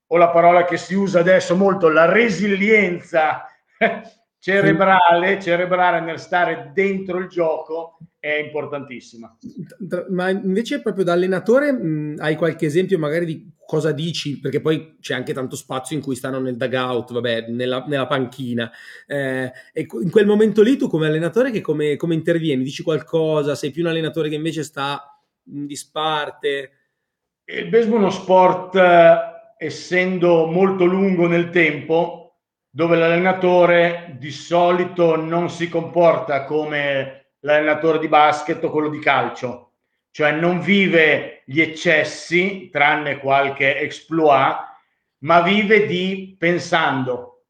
o 0.07 0.17
la 0.17 0.29
parola 0.29 0.63
che 0.63 0.77
si 0.77 0.93
usa 0.93 1.19
adesso 1.19 1.55
molto, 1.55 1.89
la 1.89 2.05
resilienza 2.05 3.45
cerebrale, 4.47 5.41
cerebrale 5.41 5.99
nel 5.99 6.19
stare 6.19 6.71
dentro 6.73 7.17
il 7.17 7.27
gioco 7.27 7.97
è 8.17 8.37
importantissima. 8.37 9.35
Ma 10.09 10.29
invece 10.29 10.81
proprio 10.81 11.03
da 11.03 11.13
allenatore 11.13 11.71
mh, 11.71 12.15
hai 12.19 12.35
qualche 12.35 12.65
esempio 12.65 12.97
magari 12.97 13.25
di 13.25 13.51
cosa 13.65 13.91
dici? 13.91 14.39
Perché 14.39 14.61
poi 14.61 14.95
c'è 15.01 15.13
anche 15.13 15.33
tanto 15.33 15.55
spazio 15.55 15.95
in 15.97 16.01
cui 16.01 16.15
stanno 16.15 16.39
nel 16.39 16.55
dugout, 16.55 17.11
vabbè, 17.11 17.47
nella, 17.49 17.83
nella 17.87 18.07
panchina. 18.07 18.71
Eh, 19.05 19.51
e 19.73 19.87
in 20.01 20.09
quel 20.09 20.25
momento 20.25 20.61
lì 20.61 20.77
tu 20.77 20.87
come 20.87 21.07
allenatore 21.07 21.51
che 21.51 21.61
come, 21.61 21.97
come, 21.97 22.13
intervieni? 22.15 22.63
Dici 22.63 22.83
qualcosa? 22.83 23.55
Sei 23.55 23.71
più 23.71 23.83
un 23.83 23.89
allenatore 23.89 24.29
che 24.29 24.35
invece 24.35 24.63
sta 24.63 25.21
in 25.51 25.65
disparte? 25.65 26.71
Il 27.45 27.69
baseball 27.69 27.97
è 27.97 28.01
uno 28.01 28.09
sport, 28.09 28.75
eh, 28.75 29.17
essendo 29.57 30.47
molto 30.47 30.85
lungo 30.85 31.27
nel 31.27 31.49
tempo, 31.49 32.26
dove 32.69 32.95
l'allenatore 32.95 34.15
di 34.19 34.31
solito 34.31 35.15
non 35.15 35.49
si 35.49 35.69
comporta 35.69 36.43
come 36.43 37.31
l'allenatore 37.39 37.99
di 37.99 38.07
basket 38.07 38.63
o 38.63 38.69
quello 38.69 38.89
di 38.89 38.99
calcio, 38.99 39.73
cioè 40.11 40.31
non 40.31 40.59
vive 40.59 41.43
gli 41.45 41.61
eccessi, 41.61 42.69
tranne 42.71 43.17
qualche 43.17 43.79
exploit, 43.79 44.57
ma 45.19 45.41
vive 45.41 45.85
di 45.85 46.35
pensando 46.37 47.43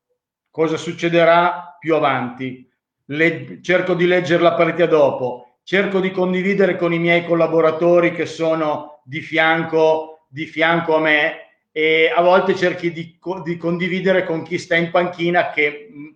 cosa 0.49 0.77
succederà 0.77 1.75
più 1.79 1.95
avanti. 1.95 2.69
Le, 3.05 3.59
cerco 3.61 3.93
di 3.93 4.05
leggere 4.05 4.43
la 4.43 4.53
partita 4.53 4.85
dopo, 4.85 5.59
cerco 5.63 5.99
di 5.99 6.11
condividere 6.11 6.75
con 6.75 6.93
i 6.93 6.99
miei 6.99 7.25
collaboratori 7.25 8.11
che 8.11 8.25
sono 8.25 9.01
di 9.03 9.21
fianco, 9.21 10.25
di 10.27 10.45
fianco 10.45 10.95
a 10.95 10.99
me 10.99 11.46
e 11.77 12.11
a 12.11 12.23
volte 12.23 12.55
cerchi 12.55 12.91
di, 12.91 13.19
di 13.43 13.55
condividere 13.55 14.23
con 14.23 14.41
chi 14.41 14.57
sta 14.57 14.75
in 14.75 14.89
panchina 14.89 15.51
che 15.51 15.87
mh, 15.91 16.07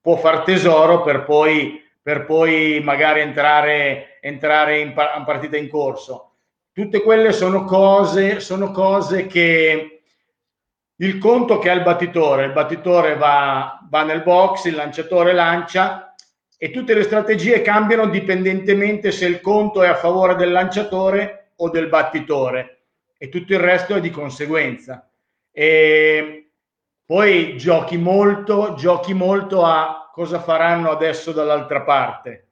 può 0.00 0.16
far 0.16 0.44
tesoro 0.44 1.02
per 1.02 1.24
poi 1.24 1.78
per 2.02 2.24
poi 2.24 2.80
magari 2.82 3.20
entrare, 3.20 4.18
entrare 4.22 4.80
in, 4.80 4.94
pa- 4.94 5.14
in 5.18 5.24
partita 5.24 5.58
in 5.58 5.68
corso. 5.68 6.36
Tutte 6.72 7.02
quelle 7.02 7.32
sono 7.32 7.64
cose, 7.64 8.40
sono 8.40 8.70
cose 8.70 9.26
che 9.26 10.00
il 10.96 11.18
conto 11.18 11.58
che 11.58 11.68
ha 11.68 11.74
il 11.74 11.82
battitore, 11.82 12.46
il 12.46 12.52
battitore 12.52 13.16
va, 13.16 13.78
va 13.90 14.02
nel 14.04 14.22
box, 14.22 14.64
il 14.64 14.74
lanciatore 14.74 15.34
lancia 15.34 16.14
e 16.56 16.70
tutte 16.70 16.94
le 16.94 17.02
strategie 17.02 17.60
cambiano 17.60 18.06
dipendentemente 18.06 19.10
se 19.10 19.26
il 19.26 19.42
conto 19.42 19.82
è 19.82 19.88
a 19.88 19.96
favore 19.96 20.34
del 20.36 20.50
lanciatore 20.50 21.50
o 21.56 21.68
del 21.68 21.88
battitore 21.88 22.78
e 23.18 23.28
tutto 23.28 23.52
il 23.52 23.60
resto 23.60 23.94
è 23.94 24.00
di 24.00 24.10
conseguenza. 24.10 25.09
E 25.52 26.52
poi 27.04 27.56
giochi 27.56 27.96
molto, 27.96 28.74
giochi 28.74 29.14
molto 29.14 29.64
a 29.64 30.10
cosa 30.12 30.40
faranno 30.40 30.90
adesso 30.90 31.32
dall'altra 31.32 31.82
parte. 31.82 32.48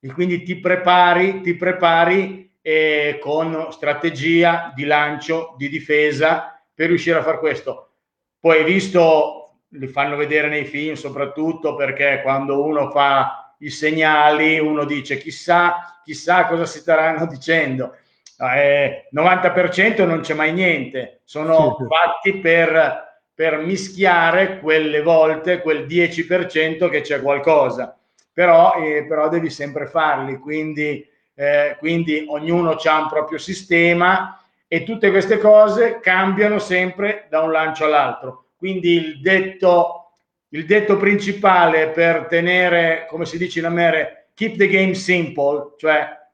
E 0.00 0.12
quindi 0.12 0.42
ti 0.42 0.58
prepari, 0.58 1.40
ti 1.40 1.54
prepari 1.54 2.52
eh, 2.60 3.18
con 3.20 3.68
strategia 3.70 4.72
di 4.74 4.84
lancio, 4.84 5.54
di 5.56 5.68
difesa 5.68 6.60
per 6.74 6.88
riuscire 6.88 7.18
a 7.18 7.22
fare 7.22 7.38
questo. 7.38 7.92
Poi 8.38 8.64
visto, 8.64 9.60
li 9.68 9.86
fanno 9.86 10.16
vedere 10.16 10.48
nei 10.48 10.64
film 10.64 10.94
soprattutto 10.94 11.74
perché 11.74 12.20
quando 12.22 12.62
uno 12.62 12.90
fa 12.90 13.54
i 13.60 13.70
segnali, 13.70 14.58
uno 14.58 14.84
dice 14.84 15.16
chissà, 15.16 16.00
chissà 16.04 16.46
cosa 16.46 16.66
si 16.66 16.78
staranno 16.78 17.26
dicendo. 17.30 17.96
Eh, 18.38 19.08
90% 19.14 20.04
non 20.04 20.20
c'è 20.20 20.34
mai 20.34 20.52
niente, 20.52 21.20
sono 21.24 21.76
fatti 21.88 22.38
per, 22.38 23.20
per 23.34 23.58
mischiare 23.58 24.60
quelle 24.60 25.00
volte, 25.00 25.62
quel 25.62 25.86
10% 25.86 26.90
che 26.90 27.00
c'è 27.00 27.22
qualcosa, 27.22 27.96
però, 28.32 28.74
eh, 28.74 29.06
però 29.06 29.28
devi 29.30 29.48
sempre 29.48 29.86
farli, 29.86 30.36
quindi, 30.36 31.06
eh, 31.34 31.76
quindi 31.78 32.26
ognuno 32.28 32.72
ha 32.72 33.00
un 33.00 33.08
proprio 33.08 33.38
sistema 33.38 34.38
e 34.68 34.82
tutte 34.82 35.10
queste 35.10 35.38
cose 35.38 36.00
cambiano 36.00 36.58
sempre 36.58 37.26
da 37.30 37.40
un 37.40 37.52
lancio 37.52 37.84
all'altro. 37.84 38.48
Quindi 38.56 38.94
il 38.94 39.20
detto, 39.20 40.10
il 40.50 40.66
detto 40.66 40.96
principale 40.96 41.88
per 41.88 42.26
tenere, 42.26 43.06
come 43.08 43.24
si 43.24 43.38
dice 43.38 43.60
in 43.60 43.64
America, 43.66 44.24
keep 44.34 44.56
the 44.56 44.66
game 44.68 44.94
simple, 44.94 45.74
cioè 45.78 46.24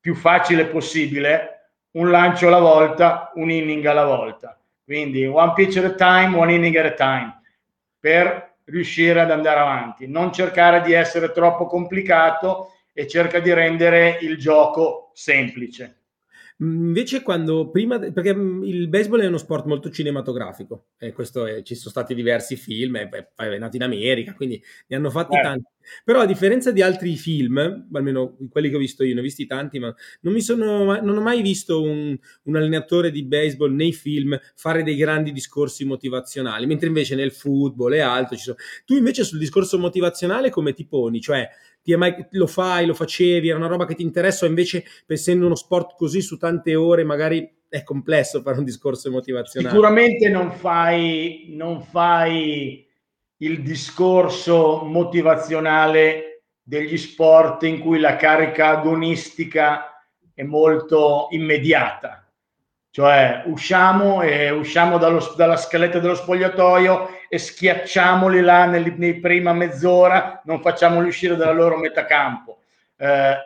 più 0.00 0.14
facile 0.14 0.66
possibile, 0.66 1.70
un 1.92 2.10
lancio 2.10 2.46
alla 2.46 2.60
volta, 2.60 3.32
un 3.34 3.50
inning 3.50 3.84
alla 3.84 4.04
volta. 4.04 4.58
Quindi 4.84 5.26
one 5.26 5.52
pitch 5.54 5.76
at 5.76 5.84
a 5.84 5.94
time, 5.94 6.36
one 6.36 6.52
inning 6.54 6.76
at 6.76 6.86
a 6.86 6.92
time, 6.92 7.40
per 7.98 8.56
riuscire 8.64 9.20
ad 9.20 9.30
andare 9.30 9.60
avanti. 9.60 10.06
Non 10.06 10.32
cercare 10.32 10.80
di 10.82 10.92
essere 10.92 11.32
troppo 11.32 11.66
complicato 11.66 12.72
e 12.92 13.06
cerca 13.06 13.40
di 13.40 13.52
rendere 13.52 14.18
il 14.20 14.38
gioco 14.38 15.10
semplice. 15.14 15.97
Invece 16.60 17.22
quando 17.22 17.70
prima, 17.70 18.00
perché 18.00 18.30
il 18.30 18.88
baseball 18.88 19.20
è 19.20 19.26
uno 19.26 19.38
sport 19.38 19.66
molto 19.66 19.90
cinematografico 19.90 20.86
e 20.98 21.12
questo 21.12 21.46
è, 21.46 21.62
ci 21.62 21.76
sono 21.76 21.90
stati 21.90 22.16
diversi 22.16 22.56
film, 22.56 22.96
è, 22.96 23.08
è 23.08 23.58
nato 23.58 23.76
in 23.76 23.84
America, 23.84 24.34
quindi 24.34 24.60
ne 24.88 24.96
hanno 24.96 25.08
fatti 25.08 25.36
eh. 25.36 25.40
tanti. 25.40 25.66
Però 26.02 26.20
a 26.20 26.26
differenza 26.26 26.72
di 26.72 26.82
altri 26.82 27.14
film, 27.14 27.86
almeno 27.92 28.36
quelli 28.50 28.70
che 28.70 28.74
ho 28.74 28.80
visto 28.80 29.04
io, 29.04 29.14
ne 29.14 29.20
ho 29.20 29.22
visti 29.22 29.46
tanti, 29.46 29.78
ma 29.78 29.94
non, 30.22 30.34
mi 30.34 30.40
sono, 30.40 31.00
non 31.00 31.16
ho 31.16 31.20
mai 31.20 31.42
visto 31.42 31.80
un, 31.80 32.18
un 32.42 32.56
allenatore 32.56 33.12
di 33.12 33.24
baseball 33.24 33.72
nei 33.72 33.92
film 33.92 34.36
fare 34.56 34.82
dei 34.82 34.96
grandi 34.96 35.30
discorsi 35.30 35.84
motivazionali, 35.84 36.66
mentre 36.66 36.88
invece 36.88 37.14
nel 37.14 37.30
football 37.30 37.94
e 37.94 38.00
altro 38.00 38.36
ci 38.36 38.42
sono... 38.42 38.56
Tu 38.84 38.96
invece 38.96 39.22
sul 39.22 39.38
discorso 39.38 39.78
motivazionale 39.78 40.50
come 40.50 40.72
ti 40.72 40.84
poni? 40.86 41.20
Cioè 41.20 41.48
mai, 41.96 42.26
lo 42.30 42.46
fai, 42.46 42.86
lo 42.86 42.94
facevi, 42.94 43.48
era 43.48 43.58
una 43.58 43.66
roba 43.66 43.86
che 43.86 43.94
ti 43.94 44.02
interessa, 44.02 44.46
invece 44.46 44.84
essendo 45.06 45.46
uno 45.46 45.54
sport 45.54 45.94
così 45.96 46.20
su 46.20 46.36
tante 46.36 46.74
ore, 46.74 47.04
magari 47.04 47.56
è 47.68 47.82
complesso 47.82 48.42
fare 48.42 48.58
un 48.58 48.64
discorso 48.64 49.10
motivazionale. 49.10 49.74
Sicuramente 49.74 50.28
non 50.28 50.52
fai, 50.52 51.46
non 51.50 51.82
fai 51.82 52.86
il 53.38 53.62
discorso 53.62 54.82
motivazionale 54.84 56.42
degli 56.62 56.96
sport 56.96 57.62
in 57.62 57.78
cui 57.78 57.98
la 57.98 58.16
carica 58.16 58.68
agonistica 58.68 60.02
è 60.34 60.42
molto 60.42 61.28
immediata. 61.30 62.30
Cioè 62.90 63.44
usciamo 63.46 64.22
e 64.22 64.50
usciamo 64.50 64.98
dallo, 64.98 65.34
dalla 65.36 65.56
scaletta 65.56 65.98
dello 65.98 66.14
spogliatoio 66.14 67.17
e 67.28 67.38
schiacciamoli 67.38 68.40
là 68.40 68.64
nel, 68.64 68.94
nei 68.96 69.20
prima 69.20 69.52
mezz'ora, 69.52 70.40
non 70.44 70.60
facciamoli 70.60 71.08
uscire 71.08 71.36
dalla 71.36 71.52
loro 71.52 71.76
metacampo. 71.76 72.60
Eh, 72.96 73.36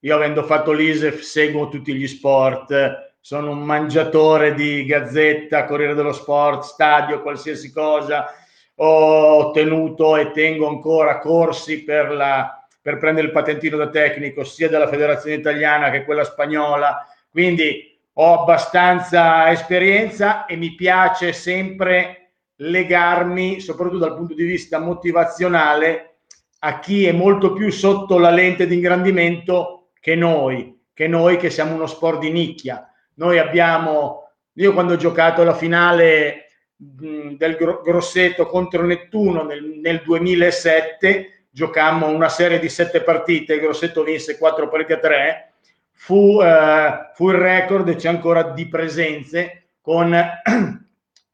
io 0.00 0.14
avendo 0.14 0.42
fatto 0.42 0.72
l'ISEF 0.72 1.20
seguo 1.20 1.68
tutti 1.68 1.94
gli 1.94 2.06
sport, 2.06 3.12
sono 3.20 3.52
un 3.52 3.62
mangiatore 3.62 4.52
di 4.52 4.84
gazzetta, 4.84 5.64
Corriere 5.64 5.94
dello 5.94 6.12
Sport, 6.12 6.64
stadio, 6.64 7.22
qualsiasi 7.22 7.72
cosa. 7.72 8.26
Ho 8.74 9.50
tenuto 9.52 10.18
e 10.18 10.30
tengo 10.32 10.68
ancora 10.68 11.20
corsi 11.20 11.84
per, 11.84 12.10
la, 12.10 12.62
per 12.82 12.98
prendere 12.98 13.28
il 13.28 13.32
patentino 13.32 13.78
da 13.78 13.88
tecnico 13.88 14.44
sia 14.44 14.68
della 14.68 14.88
Federazione 14.88 15.36
Italiana 15.36 15.88
che 15.88 16.04
quella 16.04 16.22
spagnola. 16.22 17.08
Quindi 17.30 17.98
ho 18.12 18.40
abbastanza 18.40 19.50
esperienza 19.50 20.44
e 20.44 20.56
mi 20.56 20.74
piace 20.74 21.32
sempre 21.32 22.23
legarmi, 22.56 23.60
soprattutto 23.60 23.98
dal 23.98 24.16
punto 24.16 24.34
di 24.34 24.44
vista 24.44 24.78
motivazionale, 24.78 26.16
a 26.60 26.78
chi 26.78 27.06
è 27.06 27.12
molto 27.12 27.52
più 27.52 27.70
sotto 27.70 28.18
la 28.18 28.30
lente 28.30 28.66
di 28.66 28.74
ingrandimento 28.74 29.90
che 30.00 30.14
noi, 30.14 30.78
che 30.92 31.06
noi 31.06 31.36
che 31.36 31.50
siamo 31.50 31.74
uno 31.74 31.86
sport 31.86 32.20
di 32.20 32.30
nicchia. 32.30 32.88
Noi 33.14 33.38
abbiamo, 33.38 34.30
io 34.54 34.72
quando 34.72 34.94
ho 34.94 34.96
giocato 34.96 35.42
la 35.42 35.54
finale 35.54 36.48
del 36.76 37.56
Grosseto 37.56 38.46
contro 38.46 38.84
Nettuno 38.84 39.44
nel, 39.44 39.62
nel 39.62 40.02
2007, 40.02 41.46
giocammo 41.50 42.08
una 42.08 42.28
serie 42.28 42.58
di 42.58 42.68
sette 42.68 43.02
partite, 43.02 43.60
Grosseto 43.60 44.02
vinse 44.02 44.38
quattro 44.38 44.68
partite 44.68 44.94
a 44.94 44.98
tre 44.98 45.48
fu, 45.94 46.40
eh, 46.42 47.10
fu 47.14 47.30
il 47.30 47.36
record, 47.36 47.94
c'è 47.96 48.08
ancora 48.08 48.42
di 48.42 48.68
presenze, 48.68 49.68
con, 49.80 50.14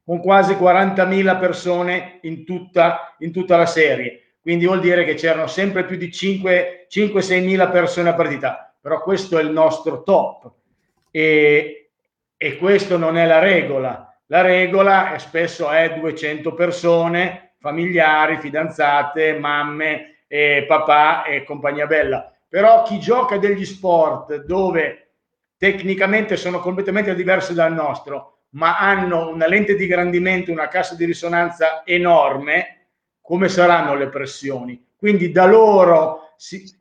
con 0.04 0.20
quasi 0.20 0.54
40.000 0.54 1.38
persone 1.38 2.18
in 2.22 2.44
tutta, 2.44 3.14
in 3.18 3.32
tutta 3.32 3.56
la 3.56 3.66
serie. 3.66 4.34
Quindi 4.40 4.66
vuol 4.66 4.80
dire 4.80 5.04
che 5.04 5.14
c'erano 5.14 5.46
sempre 5.46 5.84
più 5.84 5.96
di 5.96 6.08
5-6.000 6.08 7.70
persone 7.70 8.08
a 8.08 8.14
partita, 8.14 8.74
però 8.80 9.02
questo 9.02 9.38
è 9.38 9.42
il 9.42 9.50
nostro 9.50 10.02
top 10.02 10.50
e, 11.10 11.90
e 12.36 12.56
questo 12.56 12.96
non 12.96 13.16
è 13.16 13.26
la 13.26 13.38
regola. 13.38 14.06
La 14.26 14.40
regola 14.40 15.14
è 15.14 15.18
spesso 15.18 15.68
è 15.70 15.94
200 15.98 16.54
persone, 16.54 17.54
familiari, 17.58 18.38
fidanzate, 18.38 19.38
mamme, 19.38 20.24
e 20.26 20.64
papà 20.66 21.24
e 21.24 21.42
compagnia 21.42 21.86
bella 21.86 22.32
però 22.50 22.82
chi 22.82 22.98
gioca 22.98 23.38
degli 23.38 23.64
sport 23.64 24.42
dove 24.42 25.12
tecnicamente 25.56 26.36
sono 26.36 26.58
completamente 26.58 27.14
diversi 27.14 27.54
dal 27.54 27.72
nostro, 27.72 28.39
ma 28.50 28.78
hanno 28.78 29.28
una 29.28 29.46
lente 29.46 29.74
di 29.76 29.86
grandimento, 29.86 30.50
una 30.50 30.68
cassa 30.68 30.94
di 30.94 31.04
risonanza 31.04 31.82
enorme, 31.84 32.86
come 33.20 33.48
saranno 33.48 33.94
le 33.94 34.08
pressioni? 34.08 34.84
Quindi 34.96 35.30
da 35.30 35.46
loro 35.46 36.34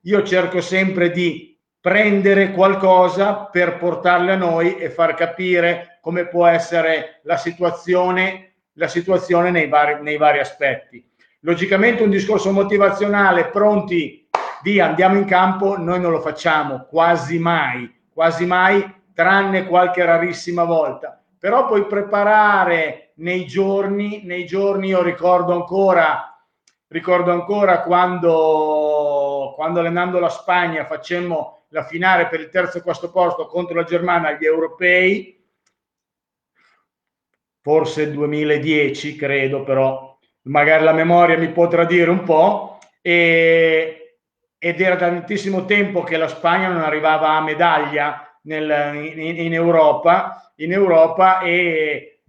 io 0.03 0.23
cerco 0.23 0.61
sempre 0.61 1.11
di 1.11 1.57
prendere 1.81 2.51
qualcosa 2.51 3.45
per 3.45 3.77
portarle 3.77 4.33
a 4.33 4.37
noi 4.37 4.77
e 4.77 4.89
far 4.89 5.13
capire 5.13 5.99
come 6.01 6.27
può 6.27 6.45
essere 6.45 7.19
la 7.23 7.37
situazione, 7.37 8.53
la 8.73 8.87
situazione 8.87 9.51
nei, 9.51 9.67
vari, 9.67 10.01
nei 10.01 10.17
vari 10.17 10.39
aspetti. 10.39 11.05
Logicamente 11.41 12.03
un 12.03 12.09
discorso 12.09 12.51
motivazionale, 12.51 13.49
pronti 13.49 14.27
via, 14.61 14.87
andiamo 14.87 15.17
in 15.17 15.25
campo, 15.25 15.77
noi 15.77 15.99
non 16.01 16.11
lo 16.11 16.19
facciamo 16.19 16.85
quasi 16.89 17.39
mai, 17.39 17.89
quasi 18.11 18.45
mai, 18.45 18.97
tranne 19.13 19.65
qualche 19.65 20.03
rarissima 20.03 20.65
volta. 20.65 21.18
Però 21.39 21.65
puoi 21.67 21.85
preparare 21.87 23.13
nei 23.15 23.45
giorni, 23.47 24.23
nei 24.25 24.45
giorni 24.45 24.89
io 24.89 25.01
ricordo 25.01 25.53
ancora, 25.53 26.37
ricordo 26.87 27.31
ancora 27.31 27.81
quando, 27.81 29.53
quando 29.55 29.79
allenando 29.79 30.19
la 30.19 30.27
Spagna 30.27 30.85
facemmo 30.85 31.63
la 31.69 31.83
finale 31.83 32.27
per 32.27 32.41
il 32.41 32.49
terzo 32.49 32.79
e 32.79 32.81
quarto 32.81 33.09
posto 33.09 33.47
contro 33.47 33.75
la 33.75 33.83
Germania 33.83 34.29
agli 34.29 34.45
europei, 34.45 35.41
forse 37.61 38.11
2010 38.11 39.15
credo, 39.15 39.63
però 39.63 40.17
magari 40.43 40.83
la 40.83 40.93
memoria 40.93 41.37
mi 41.37 41.51
potrà 41.51 41.85
dire 41.85 42.09
un 42.09 42.23
po', 42.23 42.79
e 43.01 43.99
ed 44.61 44.81
era 44.81 44.97
tantissimo 44.97 45.63
tempo 45.63 46.03
che 46.03 46.17
la 46.17 46.27
Spagna 46.27 46.67
non 46.67 46.81
arrivava 46.81 47.29
a 47.29 47.41
medaglia 47.41 48.28
nel, 48.49 48.95
in, 48.95 49.37
in, 49.37 49.53
Europa, 49.53 50.51
in 50.55 50.71
Europa 50.71 51.39
e 51.41 52.21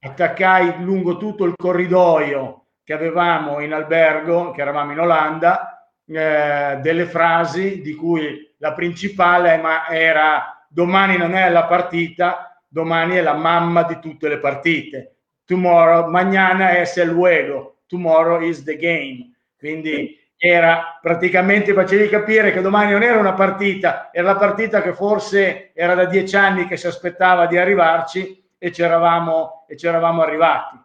attaccai 0.00 0.82
lungo 0.82 1.18
tutto 1.18 1.44
il 1.44 1.54
corridoio 1.54 2.64
che 2.82 2.94
avevamo 2.94 3.60
in 3.60 3.74
albergo, 3.74 4.52
che 4.52 4.62
eravamo 4.62 4.92
in 4.92 5.00
Olanda, 5.00 5.90
eh, 6.06 6.78
delle 6.80 7.04
frasi 7.04 7.82
di 7.82 7.94
cui 7.94 8.54
la 8.58 8.72
principale 8.72 9.60
era 9.90 10.66
domani 10.68 11.18
non 11.18 11.34
è 11.34 11.50
la 11.50 11.66
partita, 11.66 12.58
domani 12.66 13.16
è 13.16 13.20
la 13.20 13.34
mamma 13.34 13.82
di 13.82 13.98
tutte 13.98 14.28
le 14.28 14.38
partite. 14.38 15.16
Tomorrow, 15.44 16.08
mañana 16.08 16.78
es 16.78 16.96
el 16.96 17.10
juego, 17.10 17.80
tomorrow 17.86 18.40
is 18.40 18.64
the 18.64 18.76
game. 18.76 19.32
Quindi 19.58 20.18
era 20.38 20.98
praticamente 21.00 21.72
facevi 21.72 22.08
capire 22.08 22.52
che 22.52 22.60
domani 22.60 22.92
non 22.92 23.02
era 23.02 23.18
una 23.18 23.32
partita, 23.32 24.10
era 24.12 24.32
la 24.32 24.36
partita 24.36 24.82
che 24.82 24.92
forse 24.92 25.70
era 25.74 25.94
da 25.94 26.04
dieci 26.04 26.36
anni 26.36 26.66
che 26.66 26.76
si 26.76 26.86
aspettava 26.86 27.46
di 27.46 27.56
arrivarci 27.56 28.44
e 28.58 28.70
c'eravamo, 28.70 29.64
e 29.66 29.74
c'eravamo 29.76 30.22
arrivati. 30.22 30.84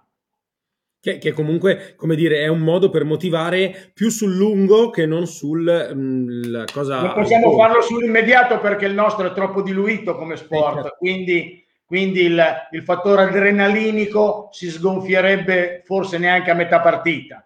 Che, 1.01 1.17
che, 1.17 1.31
comunque, 1.31 1.95
come 1.95 2.15
dire, 2.15 2.41
è 2.43 2.47
un 2.47 2.59
modo 2.59 2.91
per 2.91 3.05
motivare 3.05 3.91
più 3.91 4.09
sul 4.09 4.35
lungo 4.35 4.91
che 4.91 5.07
non 5.07 5.25
sul 5.25 5.91
mh, 5.95 5.99
mm, 5.99 6.63
cosa. 6.71 7.01
Non 7.01 7.13
possiamo 7.13 7.57
farlo 7.57 7.81
sull'immediato 7.81 8.59
perché 8.59 8.85
il 8.85 8.93
nostro 8.93 9.25
è 9.25 9.33
troppo 9.33 9.63
diluito 9.63 10.15
come 10.15 10.35
sport, 10.35 10.75
certo. 10.75 10.95
quindi, 10.99 11.65
quindi 11.85 12.21
il, 12.21 12.43
il 12.69 12.83
fattore 12.83 13.23
adrenalinico 13.23 14.49
si 14.51 14.69
sgonfierebbe 14.69 15.81
forse 15.85 16.19
neanche 16.19 16.51
a 16.51 16.55
metà 16.55 16.79
partita 16.81 17.43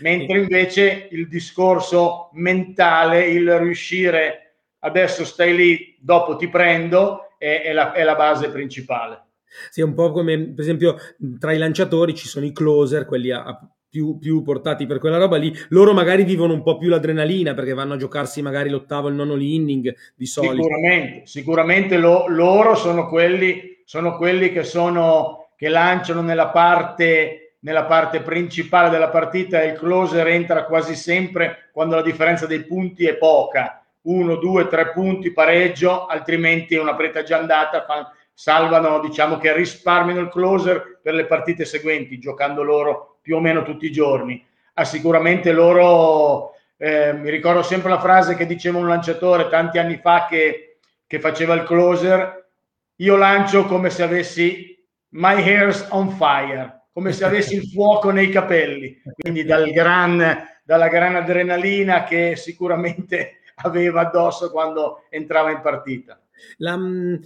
mentre 0.00 0.38
invece 0.38 1.08
il 1.10 1.28
discorso 1.28 2.30
mentale, 2.32 3.26
il 3.26 3.58
riuscire 3.58 4.46
adesso 4.80 5.24
stai 5.24 5.54
lì, 5.54 5.96
dopo 5.98 6.36
ti 6.36 6.48
prendo, 6.48 7.34
è, 7.38 7.62
è, 7.64 7.72
la, 7.72 7.92
è 7.92 8.02
la 8.02 8.14
base 8.14 8.50
principale. 8.50 9.24
Sì, 9.70 9.80
un 9.80 9.94
po' 9.94 10.12
come, 10.12 10.38
per 10.38 10.60
esempio, 10.60 10.96
tra 11.38 11.52
i 11.52 11.58
lanciatori 11.58 12.14
ci 12.14 12.28
sono 12.28 12.44
i 12.44 12.52
closer, 12.52 13.04
quelli 13.04 13.30
a, 13.30 13.42
a 13.44 13.70
più, 13.88 14.18
più, 14.18 14.42
portati 14.42 14.84
per 14.86 14.98
quella 14.98 15.16
roba 15.16 15.36
lì, 15.36 15.52
loro 15.70 15.94
magari 15.94 16.24
vivono 16.24 16.52
un 16.52 16.62
po' 16.62 16.76
più 16.76 16.88
l'adrenalina 16.88 17.54
perché 17.54 17.72
vanno 17.72 17.94
a 17.94 17.96
giocarsi 17.96 18.42
magari 18.42 18.68
l'ottavo 18.68 19.06
e 19.06 19.10
il 19.10 19.16
nono 19.16 19.36
inning 19.40 19.94
di 20.14 20.26
solito. 20.26 20.62
Sicuramente, 20.62 21.26
sicuramente 21.26 21.96
lo, 21.96 22.26
loro 22.28 22.74
sono 22.74 23.08
quelli, 23.08 23.82
sono 23.84 24.16
quelli 24.16 24.52
che, 24.52 24.64
sono, 24.64 25.52
che 25.56 25.68
lanciano 25.68 26.20
nella 26.20 26.48
parte, 26.48 27.45
nella 27.66 27.84
parte 27.84 28.20
principale 28.20 28.90
della 28.90 29.08
partita 29.08 29.60
il 29.64 29.76
closer 29.76 30.24
entra 30.28 30.66
quasi 30.66 30.94
sempre 30.94 31.68
quando 31.72 31.96
la 31.96 32.02
differenza 32.02 32.46
dei 32.46 32.62
punti 32.62 33.06
è 33.06 33.16
poca. 33.16 33.84
Uno, 34.02 34.36
due, 34.36 34.68
tre 34.68 34.92
punti, 34.92 35.32
pareggio, 35.32 36.06
altrimenti 36.06 36.76
è 36.76 36.80
una 36.80 36.94
partita 36.94 37.24
già 37.24 37.38
andata, 37.38 37.84
salvano, 38.32 39.00
diciamo 39.00 39.36
che 39.38 39.52
risparmiano 39.52 40.20
il 40.20 40.28
closer 40.28 41.00
per 41.02 41.14
le 41.14 41.26
partite 41.26 41.64
seguenti, 41.64 42.20
giocando 42.20 42.62
loro 42.62 43.18
più 43.20 43.34
o 43.34 43.40
meno 43.40 43.64
tutti 43.64 43.86
i 43.86 43.92
giorni. 43.92 44.46
Ah, 44.74 44.84
sicuramente 44.84 45.50
loro, 45.50 46.52
eh, 46.76 47.14
mi 47.14 47.30
ricordo 47.30 47.64
sempre 47.64 47.90
la 47.90 47.98
frase 47.98 48.36
che 48.36 48.46
diceva 48.46 48.78
un 48.78 48.86
lanciatore 48.86 49.48
tanti 49.48 49.78
anni 49.78 49.96
fa 49.96 50.26
che, 50.30 50.76
che 51.04 51.18
faceva 51.18 51.54
il 51.54 51.64
closer, 51.64 52.46
io 52.94 53.16
lancio 53.16 53.64
come 53.64 53.90
se 53.90 54.04
avessi 54.04 54.86
my 55.08 55.42
hairs 55.42 55.88
on 55.90 56.10
fire, 56.10 56.75
come 56.96 57.12
se 57.12 57.26
avessi 57.26 57.56
il 57.56 57.68
fuoco 57.68 58.10
nei 58.10 58.30
capelli, 58.30 59.02
quindi 59.18 59.44
dal 59.44 59.70
gran, 59.70 60.48
dalla 60.64 60.88
gran 60.88 61.14
adrenalina 61.14 62.04
che 62.04 62.36
sicuramente 62.36 63.40
aveva 63.64 64.08
addosso 64.08 64.50
quando 64.50 65.02
entrava 65.10 65.50
in 65.50 65.60
partita. 65.60 66.18
La, 66.56 66.74
mm, 66.74 67.16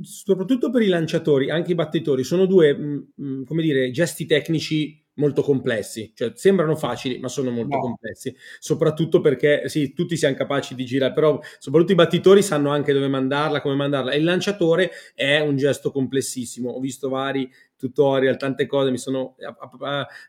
soprattutto 0.00 0.70
per 0.70 0.80
i 0.80 0.86
lanciatori, 0.86 1.50
anche 1.50 1.72
i 1.72 1.74
battitori, 1.74 2.24
sono 2.24 2.46
due, 2.46 2.74
mm, 2.74 2.98
mm, 3.22 3.42
dire, 3.60 3.90
gesti 3.90 4.24
tecnici 4.24 5.01
molto 5.14 5.42
complessi, 5.42 6.12
cioè 6.14 6.32
sembrano 6.34 6.74
facili 6.74 7.18
ma 7.18 7.28
sono 7.28 7.50
molto 7.50 7.76
no. 7.76 7.82
complessi, 7.82 8.34
soprattutto 8.58 9.20
perché 9.20 9.68
sì, 9.68 9.92
tutti 9.92 10.16
siamo 10.16 10.34
capaci 10.34 10.74
di 10.74 10.84
girare, 10.84 11.12
però 11.12 11.38
soprattutto 11.58 11.92
i 11.92 11.96
battitori 11.96 12.42
sanno 12.42 12.70
anche 12.70 12.92
dove 12.92 13.08
mandarla, 13.08 13.60
come 13.60 13.74
mandarla. 13.74 14.12
E 14.12 14.18
il 14.18 14.24
lanciatore 14.24 14.90
è 15.14 15.40
un 15.40 15.56
gesto 15.56 15.90
complessissimo, 15.90 16.70
ho 16.70 16.80
visto 16.80 17.08
vari 17.08 17.50
tutorial, 17.82 18.36
tante 18.36 18.66
cose, 18.66 18.92
mi 18.92 18.98
sono, 18.98 19.34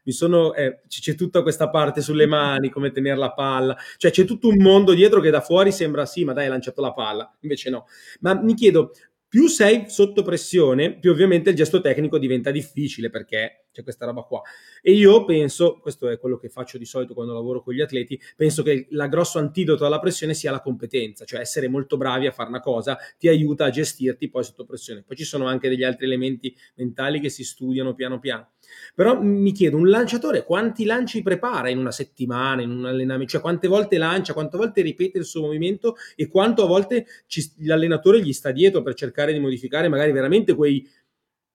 mi 0.03 0.11
sono 0.11 0.55
eh, 0.55 0.81
c'è 0.87 1.13
tutta 1.13 1.43
questa 1.43 1.69
parte 1.69 2.01
sulle 2.01 2.25
mani, 2.25 2.71
come 2.71 2.91
tenere 2.91 3.17
la 3.17 3.31
palla, 3.31 3.77
cioè 3.97 4.09
c'è 4.09 4.25
tutto 4.25 4.47
un 4.47 4.57
mondo 4.57 4.93
dietro 4.93 5.21
che 5.21 5.29
da 5.29 5.39
fuori 5.39 5.71
sembra 5.71 6.07
sì, 6.07 6.23
ma 6.23 6.33
dai 6.33 6.45
hai 6.45 6.49
lanciato 6.49 6.81
la 6.81 6.93
palla, 6.93 7.31
invece 7.41 7.69
no, 7.69 7.85
ma 8.21 8.33
mi 8.41 8.55
chiedo, 8.55 8.91
più 9.33 9.47
sei 9.47 9.85
sotto 9.87 10.21
pressione, 10.21 10.95
più 10.99 11.09
ovviamente 11.09 11.49
il 11.49 11.55
gesto 11.55 11.81
tecnico 11.81 12.19
diventa 12.19 12.51
difficile 12.51 13.09
perché 13.09 13.65
c'è 13.71 13.81
questa 13.81 14.05
roba 14.05 14.21
qua. 14.21 14.43
E 14.79 14.91
io 14.91 15.25
penso, 15.25 15.79
questo 15.79 16.07
è 16.07 16.19
quello 16.19 16.37
che 16.37 16.49
faccio 16.49 16.77
di 16.77 16.85
solito 16.85 17.15
quando 17.15 17.33
lavoro 17.33 17.63
con 17.63 17.73
gli 17.73 17.81
atleti, 17.81 18.21
penso 18.35 18.61
che 18.61 18.85
il 18.91 19.07
grosso 19.09 19.39
antidoto 19.39 19.87
alla 19.87 19.97
pressione 19.97 20.35
sia 20.35 20.51
la 20.51 20.61
competenza, 20.61 21.25
cioè 21.25 21.39
essere 21.39 21.67
molto 21.67 21.97
bravi 21.97 22.27
a 22.27 22.31
fare 22.31 22.49
una 22.49 22.59
cosa 22.59 22.95
ti 23.17 23.27
aiuta 23.27 23.65
a 23.65 23.69
gestirti 23.71 24.29
poi 24.29 24.43
sotto 24.43 24.65
pressione. 24.65 25.01
Poi 25.01 25.17
ci 25.17 25.25
sono 25.25 25.47
anche 25.47 25.67
degli 25.67 25.83
altri 25.83 26.05
elementi 26.05 26.55
mentali 26.75 27.19
che 27.19 27.29
si 27.29 27.43
studiano 27.43 27.95
piano 27.95 28.19
piano. 28.19 28.52
Però 28.95 29.19
mi 29.21 29.51
chiedo, 29.51 29.77
un 29.77 29.89
lanciatore 29.89 30.43
quanti 30.43 30.86
lanci 30.86 31.21
prepara 31.21 31.69
in 31.69 31.77
una 31.77 31.91
settimana, 31.91 32.62
in 32.62 32.69
un 32.69 32.86
allenamento? 32.86 33.31
Cioè 33.31 33.41
quante 33.41 33.67
volte 33.67 33.97
lancia, 33.97 34.33
quante 34.33 34.57
volte 34.57 34.81
ripete 34.81 35.17
il 35.17 35.25
suo 35.25 35.41
movimento 35.41 35.95
e 36.15 36.27
quanto 36.27 36.63
a 36.63 36.67
volte 36.67 37.05
ci, 37.27 37.41
l'allenatore 37.59 38.21
gli 38.21 38.33
sta 38.33 38.51
dietro 38.51 38.81
per 38.81 38.93
cercare 38.93 39.33
di 39.33 39.39
modificare 39.39 39.88
magari 39.88 40.12
veramente 40.12 40.55
quei 40.55 40.88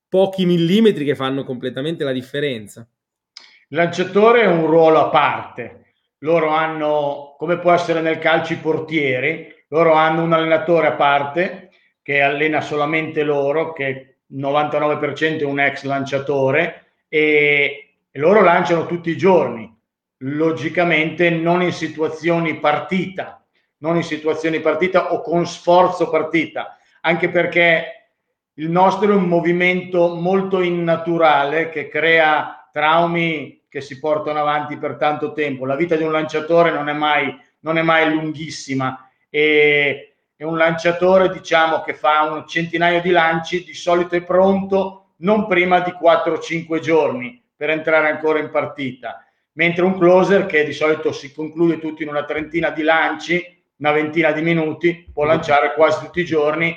pochi 0.09 0.47
millimetri 0.47 1.05
che 1.05 1.15
fanno 1.15 1.45
completamente 1.45 2.05
la 2.05 2.13
differenza? 2.13 2.89
Il 3.69 3.77
lanciatore 3.77 4.43
è 4.43 4.47
un 4.47 4.67
ruolo 4.67 4.99
a 4.99 5.09
parte. 5.11 5.93
Loro 6.21 6.49
hanno, 6.49 7.37
come 7.39 7.59
può 7.59 7.73
essere 7.73 8.01
nel 8.01 8.19
calcio 8.19 8.55
i 8.55 8.59
portieri, 8.59 9.55
loro 9.69 9.93
hanno 9.93 10.23
un 10.23 10.33
allenatore 10.33 10.87
a 10.89 10.95
parte 10.95 11.71
che 12.03 12.23
allena 12.23 12.63
solamente 12.63 13.23
loro, 13.23 13.75
che 13.75 14.21
99% 14.33 15.41
è 15.41 15.45
un 15.45 15.61
ex 15.61 15.85
lanciatore, 15.85 16.88
e, 17.09 17.89
loro 18.13 18.43
lanciano 18.43 18.87
tutti 18.87 19.11
i 19.11 19.17
giorni, 19.17 19.73
logicamente 20.19 21.31
non 21.31 21.63
in 21.63 21.73
situazioni 21.73 22.59
partita, 22.59 23.45
non 23.79 23.97
in 23.97 24.03
situazioni 24.03 24.61
partita 24.61 25.13
o 25.13 25.21
con 25.21 25.47
sforzo 25.47 26.11
partita, 26.11 26.79
anche 27.03 27.29
perché 27.29 28.11
il 28.55 28.71
nostro 28.71 29.13
è 29.13 29.15
un 29.15 29.29
movimento 29.29 30.15
molto 30.17 30.61
innaturale 30.61 31.69
che 31.69 31.89
crea 31.89 32.69
traumi 32.73 33.67
che 33.69 33.81
si 33.81 34.01
portano 34.01 34.41
avanti 34.41 34.77
per 34.79 34.97
tanto 34.97 35.33
tempo. 35.33 35.65
La 35.65 35.77
vita 35.77 35.95
di 35.95 36.03
un 36.03 36.11
lanciatore 36.11 36.73
non 36.73 36.89
è 36.89 36.93
mai, 36.93 37.33
non 37.61 37.79
è 37.79 37.83
mai 37.83 38.11
lunghissima 38.13 39.09
e, 39.31 40.17
e 40.35 40.45
un 40.45 40.57
lanciatore 40.57 41.31
diciamo 41.31 41.83
che 41.83 41.95
fa 41.95 42.23
un 42.33 42.47
centinaio 42.47 43.01
di 43.01 43.11
lanci 43.11 43.63
di 43.63 43.75
solito 43.75 44.17
è 44.17 44.23
pronto 44.23 45.08
non 45.19 45.47
prima 45.47 45.81
di 45.81 45.91
4-5 45.91 46.79
giorni 46.81 47.43
per 47.57 47.71
entrare 47.71 48.09
ancora 48.09 48.39
in 48.39 48.51
partita, 48.51 49.25
mentre 49.53 49.85
un 49.85 49.99
closer 49.99 50.47
che 50.47 50.65
di 50.65 50.73
solito 50.73 51.13
si 51.13 51.33
conclude 51.33 51.79
tutto 51.79 52.03
in 52.03 52.09
una 52.09 52.25
trentina 52.25 52.71
di 52.71 52.83
lanci, 52.83 53.63
una 53.79 53.93
ventina 53.93 54.33
di 54.33 54.43
minuti, 54.43 55.09
può 55.13 55.25
lanciare 55.25 55.73
quasi 55.75 56.05
tutti 56.05 56.21
i 56.21 56.25
giorni, 56.25 56.77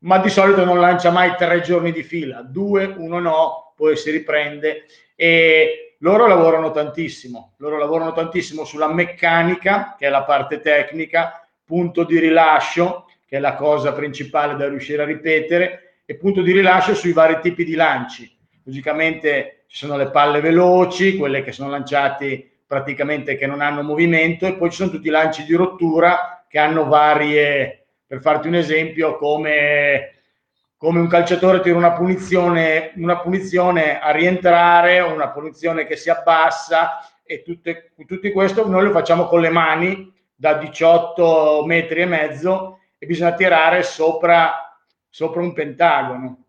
ma 0.00 0.18
di 0.18 0.28
solito 0.28 0.64
non 0.64 0.80
lancia 0.80 1.10
mai 1.10 1.34
tre 1.36 1.60
giorni 1.60 1.92
di 1.92 2.02
fila, 2.02 2.42
due, 2.42 2.84
uno 2.96 3.18
no, 3.18 3.72
poi 3.76 3.96
si 3.96 4.10
riprende. 4.10 4.86
E 5.14 5.96
loro 5.98 6.26
lavorano 6.26 6.70
tantissimo, 6.70 7.54
loro 7.58 7.78
lavorano 7.78 8.12
tantissimo 8.12 8.64
sulla 8.64 8.92
meccanica, 8.92 9.96
che 9.98 10.06
è 10.06 10.10
la 10.10 10.22
parte 10.22 10.60
tecnica, 10.60 11.46
punto 11.64 12.04
di 12.04 12.18
rilascio, 12.18 13.06
che 13.26 13.36
è 13.36 13.40
la 13.40 13.54
cosa 13.54 13.92
principale 13.92 14.56
da 14.56 14.68
riuscire 14.68 15.02
a 15.02 15.06
ripetere, 15.06 15.89
e 16.10 16.16
punto 16.16 16.42
di 16.42 16.50
rilascio 16.50 16.92
sui 16.92 17.12
vari 17.12 17.38
tipi 17.40 17.64
di 17.64 17.76
lanci. 17.76 18.28
Logicamente 18.64 19.62
ci 19.68 19.76
sono 19.76 19.96
le 19.96 20.10
palle 20.10 20.40
veloci, 20.40 21.16
quelle 21.16 21.44
che 21.44 21.52
sono 21.52 21.70
lanciate 21.70 22.62
praticamente 22.66 23.36
che 23.36 23.46
non 23.46 23.60
hanno 23.60 23.84
movimento 23.84 24.44
e 24.44 24.54
poi 24.54 24.70
ci 24.70 24.78
sono 24.78 24.90
tutti 24.90 25.06
i 25.06 25.12
lanci 25.12 25.44
di 25.44 25.54
rottura 25.54 26.44
che 26.48 26.58
hanno 26.58 26.86
varie, 26.86 27.86
per 28.04 28.20
farti 28.20 28.48
un 28.48 28.56
esempio, 28.56 29.18
come, 29.18 30.14
come 30.76 30.98
un 30.98 31.06
calciatore 31.06 31.60
tira 31.60 31.76
una 31.76 31.92
punizione, 31.92 32.90
una 32.96 33.20
punizione 33.20 34.00
a 34.00 34.10
rientrare, 34.10 34.98
una 34.98 35.28
punizione 35.28 35.86
che 35.86 35.94
si 35.94 36.10
abbassa 36.10 37.08
e 37.22 37.44
tutte, 37.44 37.92
tutti 38.04 38.32
questo 38.32 38.66
noi 38.66 38.82
lo 38.82 38.90
facciamo 38.90 39.26
con 39.26 39.40
le 39.40 39.50
mani 39.50 40.12
da 40.34 40.54
18 40.54 41.62
metri 41.66 42.00
e 42.00 42.06
mezzo 42.06 42.80
e 42.98 43.06
bisogna 43.06 43.34
tirare 43.34 43.84
sopra 43.84 44.64
sopra 45.10 45.42
un 45.42 45.52
pentagono. 45.52 46.44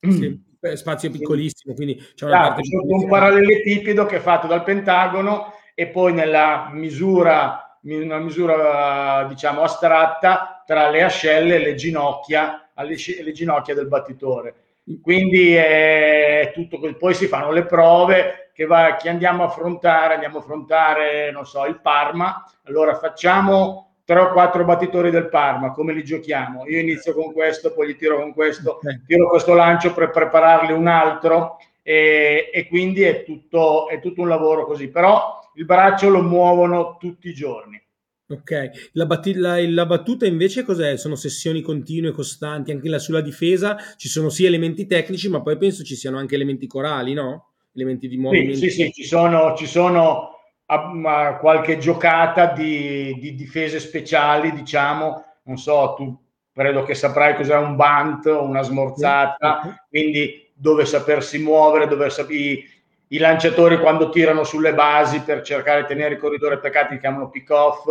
Sì, 0.00 0.40
spazio 0.74 1.10
piccolissimo, 1.10 1.74
quindi 1.74 1.96
c'è 2.14 2.24
una 2.26 2.40
esatto, 2.40 2.54
parte 2.54 2.94
un 2.94 3.08
paralleletipido 3.08 4.06
che 4.06 4.16
è 4.16 4.20
fatto 4.20 4.46
dal 4.46 4.62
pentagono 4.62 5.52
e 5.74 5.88
poi 5.88 6.12
nella 6.12 6.70
misura, 6.72 7.78
una 7.82 8.18
misura 8.18 9.26
diciamo 9.28 9.62
astratta 9.62 10.62
tra 10.64 10.88
le 10.88 11.02
ascelle 11.02 11.56
e 11.56 11.58
le 11.58 11.74
ginocchia, 11.74 12.70
alle, 12.74 12.96
le 13.22 13.32
ginocchia 13.32 13.74
del 13.74 13.88
battitore. 13.88 14.54
Quindi 15.02 15.54
è 15.54 16.50
tutto, 16.54 16.80
poi 16.96 17.12
si 17.12 17.26
fanno 17.26 17.52
le 17.52 17.66
prove 17.66 18.50
che, 18.54 18.64
va, 18.64 18.96
che 18.96 19.08
andiamo 19.08 19.42
a 19.42 19.46
affrontare, 19.46 20.14
andiamo 20.14 20.38
a 20.38 20.40
affrontare, 20.40 21.30
non 21.30 21.44
so, 21.44 21.66
il 21.66 21.80
Parma, 21.80 22.42
allora 22.64 22.94
facciamo 22.94 23.87
tre 24.08 24.20
o 24.20 24.32
quattro 24.32 24.64
battitori 24.64 25.10
del 25.10 25.28
Parma, 25.28 25.70
come 25.72 25.92
li 25.92 26.02
giochiamo? 26.02 26.66
Io 26.66 26.80
inizio 26.80 27.12
con 27.12 27.30
questo, 27.30 27.74
poi 27.74 27.88
gli 27.88 27.96
tiro 27.96 28.16
con 28.16 28.32
questo, 28.32 28.80
tiro 29.06 29.28
questo 29.28 29.52
lancio 29.52 29.92
per 29.92 30.08
prepararli 30.08 30.72
un 30.72 30.86
altro 30.86 31.58
e, 31.82 32.48
e 32.50 32.66
quindi 32.68 33.02
è 33.02 33.22
tutto, 33.22 33.86
è 33.86 34.00
tutto 34.00 34.22
un 34.22 34.28
lavoro 34.28 34.64
così, 34.64 34.88
però 34.88 35.38
il 35.56 35.66
braccio 35.66 36.08
lo 36.08 36.22
muovono 36.22 36.96
tutti 36.98 37.28
i 37.28 37.34
giorni. 37.34 37.78
Ok, 38.28 38.90
la, 38.92 39.04
bat- 39.04 39.34
la, 39.34 39.60
la, 39.68 39.84
battuta 39.84 40.24
invece 40.24 40.62
cos'è? 40.62 40.96
Sono 40.96 41.14
sessioni 41.14 41.60
continue, 41.60 42.12
costanti, 42.12 42.70
anche 42.70 42.88
la, 42.88 42.98
sulla 42.98 43.20
difesa 43.20 43.76
ci 43.98 44.08
sono 44.08 44.30
sì 44.30 44.46
elementi 44.46 44.86
tecnici, 44.86 45.28
ma 45.28 45.42
poi 45.42 45.58
penso 45.58 45.84
ci 45.84 45.96
siano 45.96 46.16
anche 46.16 46.34
elementi 46.34 46.66
corali, 46.66 47.12
no? 47.12 47.50
Elementi 47.74 48.08
di 48.08 48.16
movimento. 48.16 48.56
Sì, 48.56 48.70
sì, 48.70 48.84
sì, 48.84 48.90
ci 48.90 49.04
sono, 49.04 49.54
ci 49.54 49.66
sono 49.66 50.37
a, 50.70 51.36
qualche 51.40 51.78
giocata 51.78 52.46
di, 52.46 53.16
di, 53.18 53.34
difese 53.34 53.80
speciali, 53.80 54.52
diciamo, 54.52 55.24
non 55.44 55.56
so, 55.56 55.94
tu 55.96 56.16
credo 56.52 56.82
che 56.82 56.94
saprai 56.94 57.36
cos'è 57.36 57.56
un 57.56 57.76
bunt 57.76 58.26
o 58.26 58.42
una 58.42 58.62
smorzata, 58.62 59.84
quindi 59.88 60.50
dove 60.52 60.84
sapersi 60.84 61.38
muovere, 61.38 61.86
dove 61.86 62.10
sapere 62.10 62.64
i 63.10 63.18
lanciatori 63.18 63.78
quando 63.78 64.10
tirano 64.10 64.44
sulle 64.44 64.74
basi 64.74 65.22
per 65.22 65.40
cercare 65.40 65.82
di 65.82 65.86
tenere 65.86 66.14
il 66.14 66.20
corridore 66.20 66.56
attaccati 66.56 66.94
li 66.94 67.00
chiamano 67.00 67.30
pick 67.30 67.48
off 67.48 67.86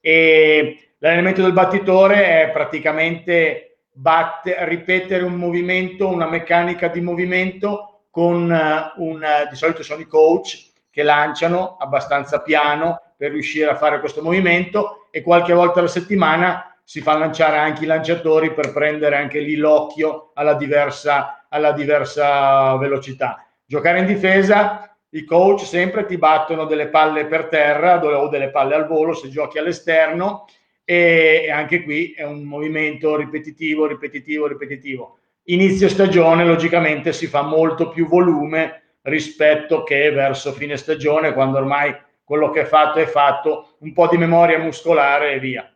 e 0.00 0.92
l'allenamento 0.98 1.42
del 1.42 1.52
battitore 1.52 2.42
è 2.42 2.50
praticamente 2.52 3.78
batte, 3.90 4.54
ripetere 4.66 5.24
un 5.24 5.34
movimento, 5.34 6.06
una 6.06 6.28
meccanica 6.28 6.86
di 6.86 7.00
movimento 7.00 8.02
con 8.10 8.52
eh, 8.52 8.92
un, 8.98 9.24
di 9.48 9.56
solito 9.56 9.82
sono 9.82 10.00
i 10.00 10.06
coach 10.06 10.69
che 11.00 11.02
lanciano 11.02 11.76
abbastanza 11.78 12.42
piano 12.42 13.00
per 13.16 13.30
riuscire 13.30 13.70
a 13.70 13.76
fare 13.76 14.00
questo 14.00 14.20
movimento 14.20 15.06
e 15.10 15.22
qualche 15.22 15.54
volta 15.54 15.78
alla 15.78 15.88
settimana 15.88 16.76
si 16.84 17.00
fa 17.00 17.16
lanciare 17.16 17.56
anche 17.56 17.84
i 17.84 17.86
lanciatori 17.86 18.52
per 18.52 18.72
prendere 18.72 19.16
anche 19.16 19.40
lì 19.40 19.56
l'occhio 19.56 20.32
alla 20.34 20.54
diversa, 20.54 21.46
alla 21.48 21.72
diversa 21.72 22.76
velocità. 22.76 23.46
Giocare 23.64 24.00
in 24.00 24.06
difesa, 24.06 24.94
i 25.10 25.24
coach 25.24 25.60
sempre 25.60 26.04
ti 26.04 26.18
battono 26.18 26.66
delle 26.66 26.88
palle 26.88 27.24
per 27.24 27.46
terra 27.46 27.98
o 28.04 28.28
delle 28.28 28.50
palle 28.50 28.74
al 28.74 28.86
volo 28.86 29.14
se 29.14 29.30
giochi 29.30 29.58
all'esterno 29.58 30.44
e 30.84 31.50
anche 31.50 31.82
qui 31.82 32.12
è 32.12 32.24
un 32.24 32.42
movimento 32.42 33.16
ripetitivo, 33.16 33.86
ripetitivo, 33.86 34.46
ripetitivo. 34.46 35.18
Inizio 35.44 35.88
stagione 35.88 36.44
logicamente 36.44 37.12
si 37.14 37.26
fa 37.26 37.40
molto 37.42 37.88
più 37.88 38.06
volume 38.06 38.82
rispetto 39.02 39.82
che 39.82 40.10
verso 40.10 40.52
fine 40.52 40.76
stagione 40.76 41.32
quando 41.32 41.58
ormai 41.58 41.94
quello 42.22 42.50
che 42.50 42.62
è 42.62 42.64
fatto 42.64 42.98
è 42.98 43.06
fatto, 43.06 43.76
un 43.80 43.92
po' 43.92 44.08
di 44.08 44.16
memoria 44.16 44.58
muscolare 44.58 45.32
e 45.32 45.40
via. 45.40 45.68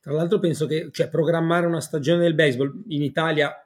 Tra 0.00 0.12
l'altro 0.12 0.38
penso 0.38 0.66
che 0.66 0.88
cioè, 0.90 1.08
programmare 1.08 1.66
una 1.66 1.80
stagione 1.80 2.20
del 2.20 2.34
baseball 2.34 2.84
in 2.88 3.02
Italia 3.02 3.64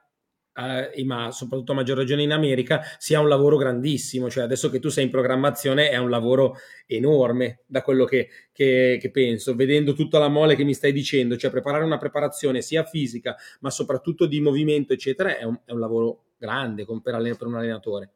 eh, 0.58 1.04
ma 1.04 1.30
soprattutto 1.30 1.72
a 1.72 1.74
maggior 1.76 1.96
ragione 1.96 2.22
in 2.22 2.32
America, 2.32 2.82
sia 2.98 3.20
un 3.20 3.28
lavoro 3.28 3.56
grandissimo. 3.56 4.28
Cioè, 4.28 4.44
adesso 4.44 4.70
che 4.70 4.80
tu 4.80 4.88
sei 4.88 5.04
in 5.04 5.10
programmazione 5.10 5.90
è 5.90 5.96
un 5.96 6.10
lavoro 6.10 6.56
enorme 6.86 7.60
da 7.66 7.82
quello 7.82 8.04
che, 8.04 8.28
che, 8.52 8.98
che, 9.00 9.10
penso, 9.10 9.54
vedendo 9.54 9.94
tutta 9.94 10.18
la 10.18 10.28
mole 10.28 10.56
che 10.56 10.64
mi 10.64 10.74
stai 10.74 10.92
dicendo, 10.92 11.36
cioè 11.36 11.50
preparare 11.50 11.84
una 11.84 11.98
preparazione 11.98 12.60
sia 12.60 12.82
fisica, 12.82 13.36
ma 13.60 13.70
soprattutto 13.70 14.26
di 14.26 14.40
movimento, 14.40 14.92
eccetera, 14.92 15.38
è 15.38 15.44
un, 15.44 15.58
è 15.64 15.72
un 15.72 15.78
lavoro 15.78 16.24
grande 16.36 16.84
per, 16.84 17.36
per 17.36 17.46
un 17.46 17.54
allenatore. 17.54 18.10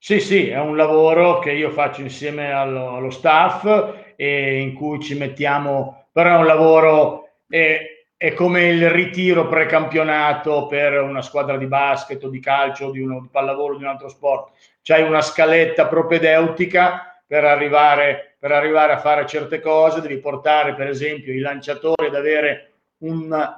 Sì, 0.00 0.20
sì, 0.20 0.48
è 0.48 0.58
un 0.58 0.76
lavoro 0.76 1.38
che 1.40 1.52
io 1.52 1.70
faccio 1.70 2.02
insieme 2.02 2.52
allo, 2.52 2.94
allo 2.96 3.10
staff 3.10 4.14
e 4.16 4.60
in 4.60 4.74
cui 4.74 5.00
ci 5.00 5.16
mettiamo, 5.16 6.06
però 6.12 6.36
è 6.36 6.38
un 6.38 6.46
lavoro... 6.46 7.28
Eh, 7.48 7.92
è 8.18 8.34
come 8.34 8.64
il 8.66 8.90
ritiro 8.90 9.46
precampionato 9.46 10.66
per 10.66 11.00
una 11.00 11.22
squadra 11.22 11.56
di 11.56 11.66
basket 11.66 12.24
o 12.24 12.28
di 12.28 12.40
calcio 12.40 12.90
di, 12.90 12.98
uno, 12.98 13.20
di 13.20 13.28
pallavolo 13.30 13.76
di 13.76 13.84
un 13.84 13.90
altro 13.90 14.08
sport. 14.08 14.54
C'hai 14.82 15.02
una 15.04 15.20
scaletta 15.20 15.86
propedeutica 15.86 17.22
per 17.24 17.44
arrivare, 17.44 18.34
per 18.36 18.50
arrivare 18.50 18.92
a 18.94 18.98
fare 18.98 19.24
certe 19.24 19.60
cose, 19.60 20.00
devi 20.00 20.18
portare 20.18 20.74
per 20.74 20.88
esempio 20.88 21.32
i 21.32 21.38
lanciatori 21.38 22.06
ad 22.06 22.16
avere 22.16 22.72
un 23.04 23.56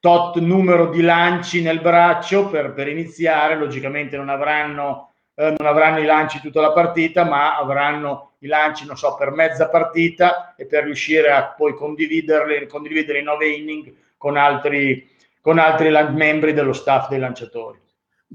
tot 0.00 0.36
numero 0.36 0.90
di 0.90 1.00
lanci 1.00 1.62
nel 1.62 1.80
braccio 1.80 2.50
per, 2.50 2.74
per 2.74 2.88
iniziare, 2.88 3.56
logicamente 3.56 4.18
non 4.18 4.28
avranno, 4.28 5.13
eh, 5.34 5.54
non 5.58 5.66
avranno 5.66 5.98
i 5.98 6.04
lanci 6.04 6.40
tutta 6.40 6.60
la 6.60 6.72
partita, 6.72 7.24
ma 7.24 7.56
avranno 7.56 8.32
i 8.38 8.46
lanci, 8.46 8.86
non 8.86 8.96
so, 8.96 9.14
per 9.14 9.30
mezza 9.30 9.68
partita 9.68 10.54
e 10.56 10.66
per 10.66 10.84
riuscire 10.84 11.30
a 11.30 11.44
poi 11.46 11.74
condividerli, 11.74 12.66
condividere 12.66 13.18
i 13.18 13.22
nove 13.24 13.48
inning 13.48 13.94
con 14.16 14.36
altri, 14.36 15.10
con 15.40 15.58
altri 15.58 15.90
membri 16.12 16.52
dello 16.52 16.72
staff 16.72 17.08
dei 17.08 17.18
lanciatori. 17.18 17.82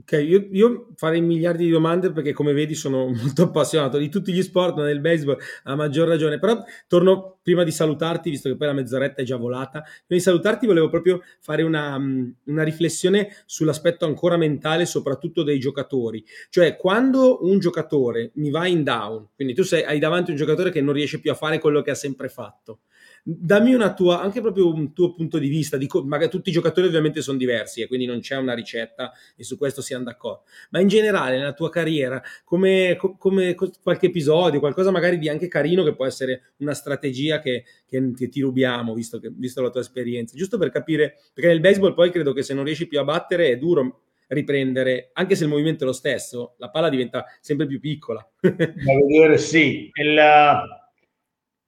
Ok, 0.01 0.13
io, 0.13 0.47
io, 0.51 0.87
farei 0.95 1.19
miliardi 1.19 1.65
di 1.65 1.71
domande 1.71 2.11
perché 2.11 2.31
come 2.31 2.53
vedi 2.53 2.73
sono 2.73 3.07
molto 3.11 3.43
appassionato 3.43 3.97
di 3.97 4.07
tutti 4.07 4.31
gli 4.31 4.41
sport, 4.41 4.77
ma 4.77 4.85
nel 4.85 5.01
baseball 5.01 5.37
a 5.63 5.75
maggior 5.75 6.07
ragione. 6.07 6.39
Però 6.39 6.63
torno 6.87 7.39
prima 7.41 7.63
di 7.63 7.71
salutarti, 7.71 8.29
visto 8.29 8.47
che 8.47 8.55
poi 8.55 8.67
la 8.67 8.73
mezz'oretta 8.73 9.21
è 9.21 9.25
già 9.25 9.35
volata, 9.35 9.81
prima 9.81 10.05
di 10.07 10.19
salutarti 10.19 10.67
volevo 10.67 10.89
proprio 10.89 11.21
fare 11.39 11.63
una, 11.63 11.99
una 12.45 12.63
riflessione 12.63 13.35
sull'aspetto 13.45 14.05
ancora 14.05 14.37
mentale, 14.37 14.85
soprattutto 14.85 15.43
dei 15.43 15.59
giocatori. 15.59 16.23
Cioè 16.49 16.77
quando 16.77 17.45
un 17.45 17.59
giocatore 17.59 18.31
mi 18.35 18.51
va 18.51 18.67
in 18.67 18.83
down, 18.83 19.29
quindi 19.35 19.53
tu 19.53 19.63
sei, 19.63 19.83
hai 19.83 19.99
davanti 19.99 20.31
un 20.31 20.37
giocatore 20.37 20.71
che 20.71 20.81
non 20.81 20.93
riesce 20.93 21.19
più 21.19 21.31
a 21.31 21.35
fare 21.35 21.59
quello 21.59 21.81
che 21.81 21.91
ha 21.91 21.95
sempre 21.95 22.29
fatto, 22.29 22.81
dammi 23.23 23.73
una 23.73 23.93
tua, 23.93 24.21
anche 24.21 24.41
proprio 24.41 24.73
un 24.73 24.93
tuo 24.93 25.13
punto 25.13 25.37
di 25.37 25.47
vista, 25.47 25.77
di, 25.77 25.87
magari 26.03 26.29
tutti 26.29 26.49
i 26.49 26.53
giocatori 26.53 26.87
ovviamente 26.87 27.21
sono 27.21 27.37
diversi 27.37 27.81
e 27.81 27.87
quindi 27.87 28.05
non 28.05 28.19
c'è 28.19 28.35
una 28.35 28.53
ricetta 28.53 29.11
e 29.35 29.43
su 29.43 29.57
questo 29.57 29.81
siamo 29.81 30.03
d'accordo, 30.03 30.43
ma 30.71 30.79
in 30.79 30.87
generale 30.87 31.37
nella 31.37 31.53
tua 31.53 31.69
carriera, 31.69 32.21
come, 32.43 32.97
come 33.17 33.55
qualche 33.55 34.07
episodio, 34.07 34.59
qualcosa 34.59 34.91
magari 34.91 35.17
di 35.17 35.29
anche 35.29 35.47
carino 35.47 35.83
che 35.83 35.95
può 35.95 36.05
essere 36.05 36.53
una 36.57 36.73
strategia 36.73 37.39
che, 37.39 37.63
che, 37.85 38.13
che 38.15 38.29
ti 38.29 38.41
rubiamo, 38.41 38.93
visto, 38.93 39.19
che, 39.19 39.29
visto 39.31 39.61
la 39.61 39.69
tua 39.69 39.81
esperienza, 39.81 40.35
giusto 40.35 40.57
per 40.57 40.69
capire, 40.71 41.17
perché 41.33 41.49
nel 41.49 41.59
baseball 41.59 41.93
poi 41.93 42.11
credo 42.11 42.33
che 42.33 42.43
se 42.43 42.53
non 42.53 42.63
riesci 42.63 42.87
più 42.87 42.99
a 42.99 43.03
battere 43.03 43.49
è 43.49 43.57
duro 43.57 44.01
riprendere, 44.29 45.09
anche 45.13 45.35
se 45.35 45.43
il 45.43 45.49
movimento 45.49 45.83
è 45.83 45.87
lo 45.87 45.93
stesso, 45.93 46.55
la 46.57 46.69
palla 46.69 46.89
diventa 46.89 47.25
sempre 47.39 47.65
più 47.65 47.79
piccola. 47.79 48.27
da 48.39 48.49
vedere 48.49 49.37
sì, 49.37 49.89
il, 49.91 50.19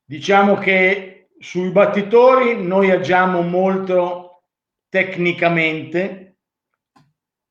diciamo 0.05 0.57
che 0.57 1.20
sui 1.41 1.71
battitori 1.71 2.63
noi 2.63 2.91
agiamo 2.91 3.41
molto 3.41 4.43
tecnicamente, 4.89 6.37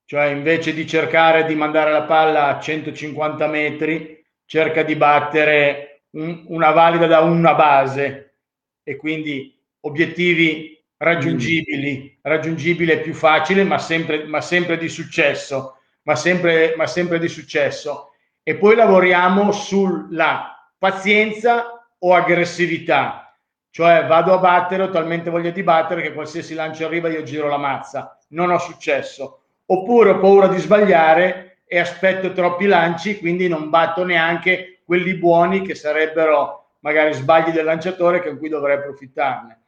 cioè 0.04 0.26
invece 0.26 0.72
di 0.72 0.86
cercare 0.86 1.44
di 1.44 1.56
mandare 1.56 1.90
la 1.90 2.04
palla 2.04 2.46
a 2.46 2.60
150 2.60 3.48
metri, 3.48 4.24
cerca 4.44 4.84
di 4.84 4.94
battere 4.94 6.04
un, 6.10 6.44
una 6.46 6.70
valida 6.70 7.08
da 7.08 7.20
una 7.20 7.54
base 7.54 8.36
e 8.84 8.94
quindi 8.94 9.60
obiettivi 9.80 10.80
raggiungibili, 10.96 12.16
raggiungibile 12.22 13.00
più 13.00 13.12
facile, 13.12 13.64
ma 13.64 13.78
sempre, 13.78 14.24
ma 14.24 14.40
sempre 14.40 14.78
di 14.78 14.88
successo, 14.88 15.78
ma 16.02 16.14
sempre, 16.14 16.74
ma 16.76 16.86
sempre 16.86 17.18
di 17.18 17.28
successo. 17.28 18.12
E 18.44 18.54
poi 18.54 18.76
lavoriamo 18.76 19.50
sulla 19.50 20.70
pazienza 20.78 21.88
o 21.98 22.14
aggressività 22.14 23.24
cioè 23.70 24.06
vado 24.06 24.34
a 24.34 24.38
battere, 24.38 24.82
ho 24.82 24.90
talmente 24.90 25.30
voglia 25.30 25.50
di 25.50 25.62
battere 25.62 26.02
che 26.02 26.12
qualsiasi 26.12 26.54
lancio 26.54 26.84
arriva 26.84 27.08
io 27.08 27.22
giro 27.22 27.48
la 27.48 27.56
mazza, 27.56 28.18
non 28.28 28.50
ho 28.50 28.58
successo. 28.58 29.42
Oppure 29.66 30.10
ho 30.10 30.18
paura 30.18 30.48
di 30.48 30.58
sbagliare 30.58 31.58
e 31.64 31.78
aspetto 31.78 32.32
troppi 32.32 32.66
lanci, 32.66 33.18
quindi 33.18 33.46
non 33.46 33.70
batto 33.70 34.04
neanche 34.04 34.80
quelli 34.84 35.14
buoni 35.14 35.62
che 35.62 35.76
sarebbero 35.76 36.70
magari 36.80 37.12
sbagli 37.12 37.50
del 37.52 37.64
lanciatore 37.64 38.22
con 38.22 38.38
cui 38.38 38.48
dovrei 38.48 38.76
approfittarne. 38.76 39.58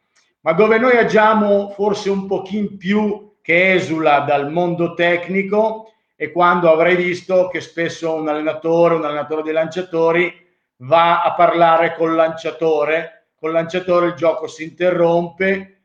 Ma 0.40 0.52
dove 0.52 0.78
noi 0.78 0.96
agiamo 0.96 1.70
forse 1.70 2.10
un 2.10 2.26
pochino 2.26 2.70
più 2.76 3.34
che 3.40 3.74
esula 3.74 4.20
dal 4.20 4.50
mondo 4.50 4.94
tecnico 4.94 5.92
è 6.16 6.32
quando 6.32 6.72
avrei 6.72 6.96
visto 6.96 7.48
che 7.48 7.60
spesso 7.60 8.14
un 8.14 8.28
allenatore, 8.28 8.94
un 8.94 9.04
allenatore 9.04 9.42
dei 9.42 9.52
lanciatori 9.52 10.34
va 10.78 11.22
a 11.22 11.34
parlare 11.34 11.94
col 11.94 12.14
lanciatore 12.14 13.21
col 13.42 13.50
lanciatore 13.50 14.07
il 14.07 14.14
gioco 14.14 14.46
si 14.46 14.62
interrompe 14.62 15.81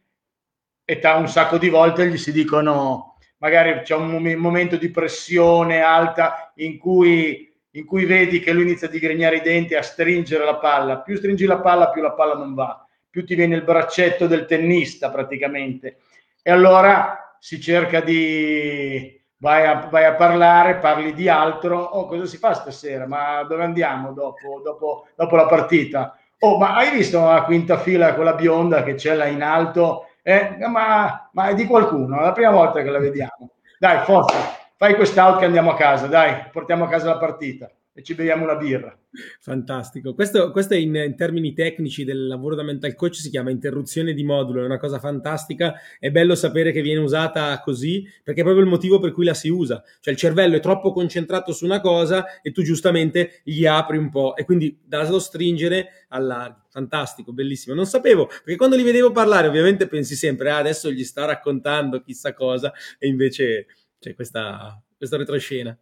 e 0.85 0.99
ta 0.99 1.15
un 1.15 1.27
sacco 1.27 1.57
di 1.57 1.69
volte 1.69 2.07
gli 2.07 2.15
si 2.15 2.31
dicono 2.31 3.17
magari 3.39 3.81
c'è 3.81 3.95
un 3.95 4.21
momento 4.37 4.75
di 4.75 4.91
pressione 4.91 5.81
alta 5.81 6.51
in 6.57 6.77
cui, 6.77 7.51
in 7.71 7.83
cui 7.83 8.05
vedi 8.05 8.41
che 8.41 8.53
lui 8.53 8.61
inizia 8.61 8.87
a 8.87 8.91
digrignare 8.91 9.37
i 9.37 9.41
denti, 9.41 9.73
a 9.73 9.81
stringere 9.81 10.45
la 10.45 10.57
palla. 10.57 10.99
Più 10.99 11.15
stringi 11.15 11.45
la 11.45 11.59
palla, 11.59 11.89
più 11.89 12.03
la 12.03 12.11
palla 12.11 12.35
non 12.35 12.53
va, 12.53 12.85
più 13.09 13.25
ti 13.25 13.33
viene 13.33 13.55
il 13.55 13.63
braccetto 13.63 14.27
del 14.27 14.45
tennista 14.45 15.09
praticamente. 15.09 15.97
E 16.43 16.51
allora 16.51 17.37
si 17.39 17.59
cerca 17.59 18.01
di 18.01 19.19
vai 19.37 19.65
a, 19.65 19.87
vai 19.89 20.05
a 20.05 20.13
parlare, 20.13 20.77
parli 20.77 21.11
di 21.11 21.27
altro. 21.27 21.79
Oh, 21.81 22.05
cosa 22.05 22.27
si 22.27 22.37
fa 22.37 22.53
stasera? 22.53 23.07
Ma 23.07 23.41
dove 23.45 23.63
andiamo 23.63 24.13
dopo, 24.13 24.61
dopo, 24.63 25.07
dopo 25.15 25.35
la 25.35 25.47
partita? 25.47 26.19
Oh, 26.39 26.57
ma 26.57 26.75
hai 26.75 26.91
visto 26.91 27.23
la 27.23 27.43
quinta 27.43 27.77
fila, 27.77 28.13
quella 28.13 28.33
bionda 28.33 28.83
che 28.83 28.93
c'è 28.93 29.15
là 29.15 29.25
in 29.25 29.41
alto? 29.41 30.07
Eh, 30.21 30.57
ma, 30.67 31.29
ma, 31.31 31.47
è 31.47 31.55
di 31.55 31.65
qualcuno, 31.65 32.19
è 32.19 32.23
la 32.23 32.31
prima 32.31 32.51
volta 32.51 32.81
che 32.83 32.89
la 32.89 32.99
vediamo. 32.99 33.51
Dai, 33.79 34.03
forza, 34.03 34.35
fai 34.75 34.95
quest'out 34.95 35.39
che 35.39 35.45
andiamo 35.45 35.71
a 35.71 35.75
casa, 35.75 36.07
dai, 36.07 36.49
portiamo 36.51 36.85
a 36.85 36.87
casa 36.89 37.07
la 37.09 37.17
partita 37.17 37.71
e 37.97 38.03
ci 38.03 38.13
beviamo 38.13 38.43
una 38.43 38.55
birra. 38.55 38.95
Fantastico. 39.39 40.13
Questo, 40.13 40.51
questo 40.51 40.75
in, 40.75 40.93
in, 40.93 41.15
termini 41.15 41.53
tecnici 41.53 42.03
del 42.03 42.27
lavoro 42.27 42.53
da 42.53 42.61
mental 42.61 42.93
coach 42.93 43.15
si 43.15 43.31
chiama 43.31 43.49
interruzione 43.49 44.13
di 44.13 44.23
modulo, 44.23 44.61
è 44.61 44.65
una 44.65 44.77
cosa 44.77 44.99
fantastica. 44.99 45.73
È 45.97 46.11
bello 46.11 46.35
sapere 46.35 46.71
che 46.71 46.83
viene 46.83 46.99
usata 46.99 47.59
così 47.59 48.07
perché 48.23 48.41
è 48.41 48.43
proprio 48.43 48.63
il 48.63 48.69
motivo 48.69 48.99
per 48.99 49.11
cui 49.11 49.25
la 49.25 49.33
si 49.33 49.49
usa. 49.49 49.83
Cioè 49.99 50.13
il 50.13 50.19
cervello 50.19 50.57
è 50.57 50.59
troppo 50.59 50.91
concentrato 50.91 51.51
su 51.53 51.65
una 51.65 51.81
cosa 51.81 52.39
e 52.43 52.51
tu 52.51 52.61
giustamente 52.61 53.41
gli 53.43 53.65
apri 53.65 53.97
un 53.97 54.11
po' 54.11 54.35
e 54.35 54.45
quindi 54.45 54.79
dallo 54.85 55.17
stringere 55.17 56.05
allarghi. 56.09 56.65
Fantastico, 56.69 57.33
bellissimo. 57.33 57.73
Non 57.73 57.87
sapevo 57.87 58.27
perché 58.27 58.57
quando 58.57 58.75
li 58.75 58.83
vedevo 58.83 59.11
parlare 59.11 59.47
ovviamente 59.47 59.87
pensi 59.87 60.13
sempre 60.13 60.51
ah, 60.51 60.57
adesso 60.57 60.91
gli 60.91 61.03
sta 61.03 61.25
raccontando 61.25 61.99
chissà 62.01 62.35
cosa 62.35 62.71
e 62.99 63.07
invece 63.07 63.65
c'è 63.99 64.13
questa, 64.13 64.79
questa 64.95 65.17
retroscena. 65.17 65.75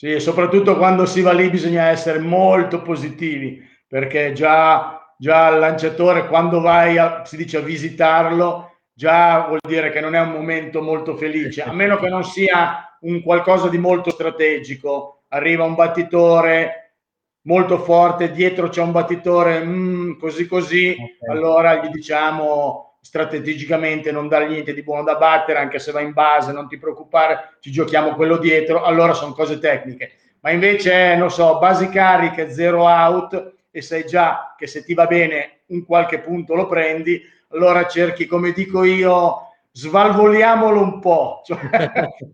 Sì, 0.00 0.18
soprattutto 0.18 0.78
quando 0.78 1.04
si 1.04 1.20
va 1.20 1.32
lì 1.32 1.50
bisogna 1.50 1.88
essere 1.88 2.20
molto 2.20 2.80
positivi, 2.80 3.62
perché 3.86 4.32
già, 4.32 5.14
già 5.18 5.50
il 5.50 5.58
lanciatore 5.58 6.26
quando 6.26 6.62
vai 6.62 6.96
a, 6.96 7.22
si 7.26 7.36
dice 7.36 7.58
a 7.58 7.60
visitarlo, 7.60 8.78
già 8.94 9.44
vuol 9.46 9.58
dire 9.60 9.90
che 9.90 10.00
non 10.00 10.14
è 10.14 10.20
un 10.20 10.30
momento 10.30 10.80
molto 10.80 11.18
felice, 11.18 11.60
a 11.60 11.74
meno 11.74 11.98
che 11.98 12.08
non 12.08 12.24
sia 12.24 12.96
un 13.00 13.20
qualcosa 13.20 13.68
di 13.68 13.76
molto 13.76 14.08
strategico. 14.08 15.24
Arriva 15.28 15.64
un 15.64 15.74
battitore 15.74 16.94
molto 17.42 17.76
forte, 17.80 18.30
dietro 18.30 18.70
c'è 18.70 18.80
un 18.80 18.92
battitore 18.92 19.62
mm, 19.62 20.18
così 20.18 20.46
così, 20.46 20.96
okay. 20.98 21.36
allora 21.36 21.74
gli 21.74 21.90
diciamo 21.90 22.89
strategicamente 23.00 24.12
non 24.12 24.28
dare 24.28 24.46
niente 24.46 24.74
di 24.74 24.82
buono 24.82 25.02
da 25.02 25.16
battere, 25.16 25.58
anche 25.58 25.78
se 25.78 25.90
va 25.90 26.00
in 26.00 26.12
base, 26.12 26.52
non 26.52 26.68
ti 26.68 26.78
preoccupare, 26.78 27.56
ci 27.60 27.70
giochiamo 27.70 28.14
quello 28.14 28.36
dietro, 28.36 28.82
allora 28.82 29.14
sono 29.14 29.32
cose 29.32 29.58
tecniche. 29.58 30.12
Ma 30.40 30.50
invece, 30.50 31.16
non 31.16 31.30
so, 31.30 31.58
basi 31.58 31.88
cariche, 31.88 32.50
zero 32.50 32.84
out 32.84 33.54
e 33.70 33.82
sai 33.82 34.04
già 34.04 34.54
che 34.56 34.66
se 34.66 34.84
ti 34.84 34.94
va 34.94 35.06
bene 35.06 35.60
un 35.66 35.84
qualche 35.84 36.20
punto 36.20 36.54
lo 36.54 36.66
prendi, 36.66 37.20
allora 37.48 37.86
cerchi, 37.86 38.26
come 38.26 38.52
dico 38.52 38.84
io, 38.84 39.48
svalvoliamolo 39.72 40.80
un 40.80 41.00
po', 41.00 41.42
cioè, 41.46 41.58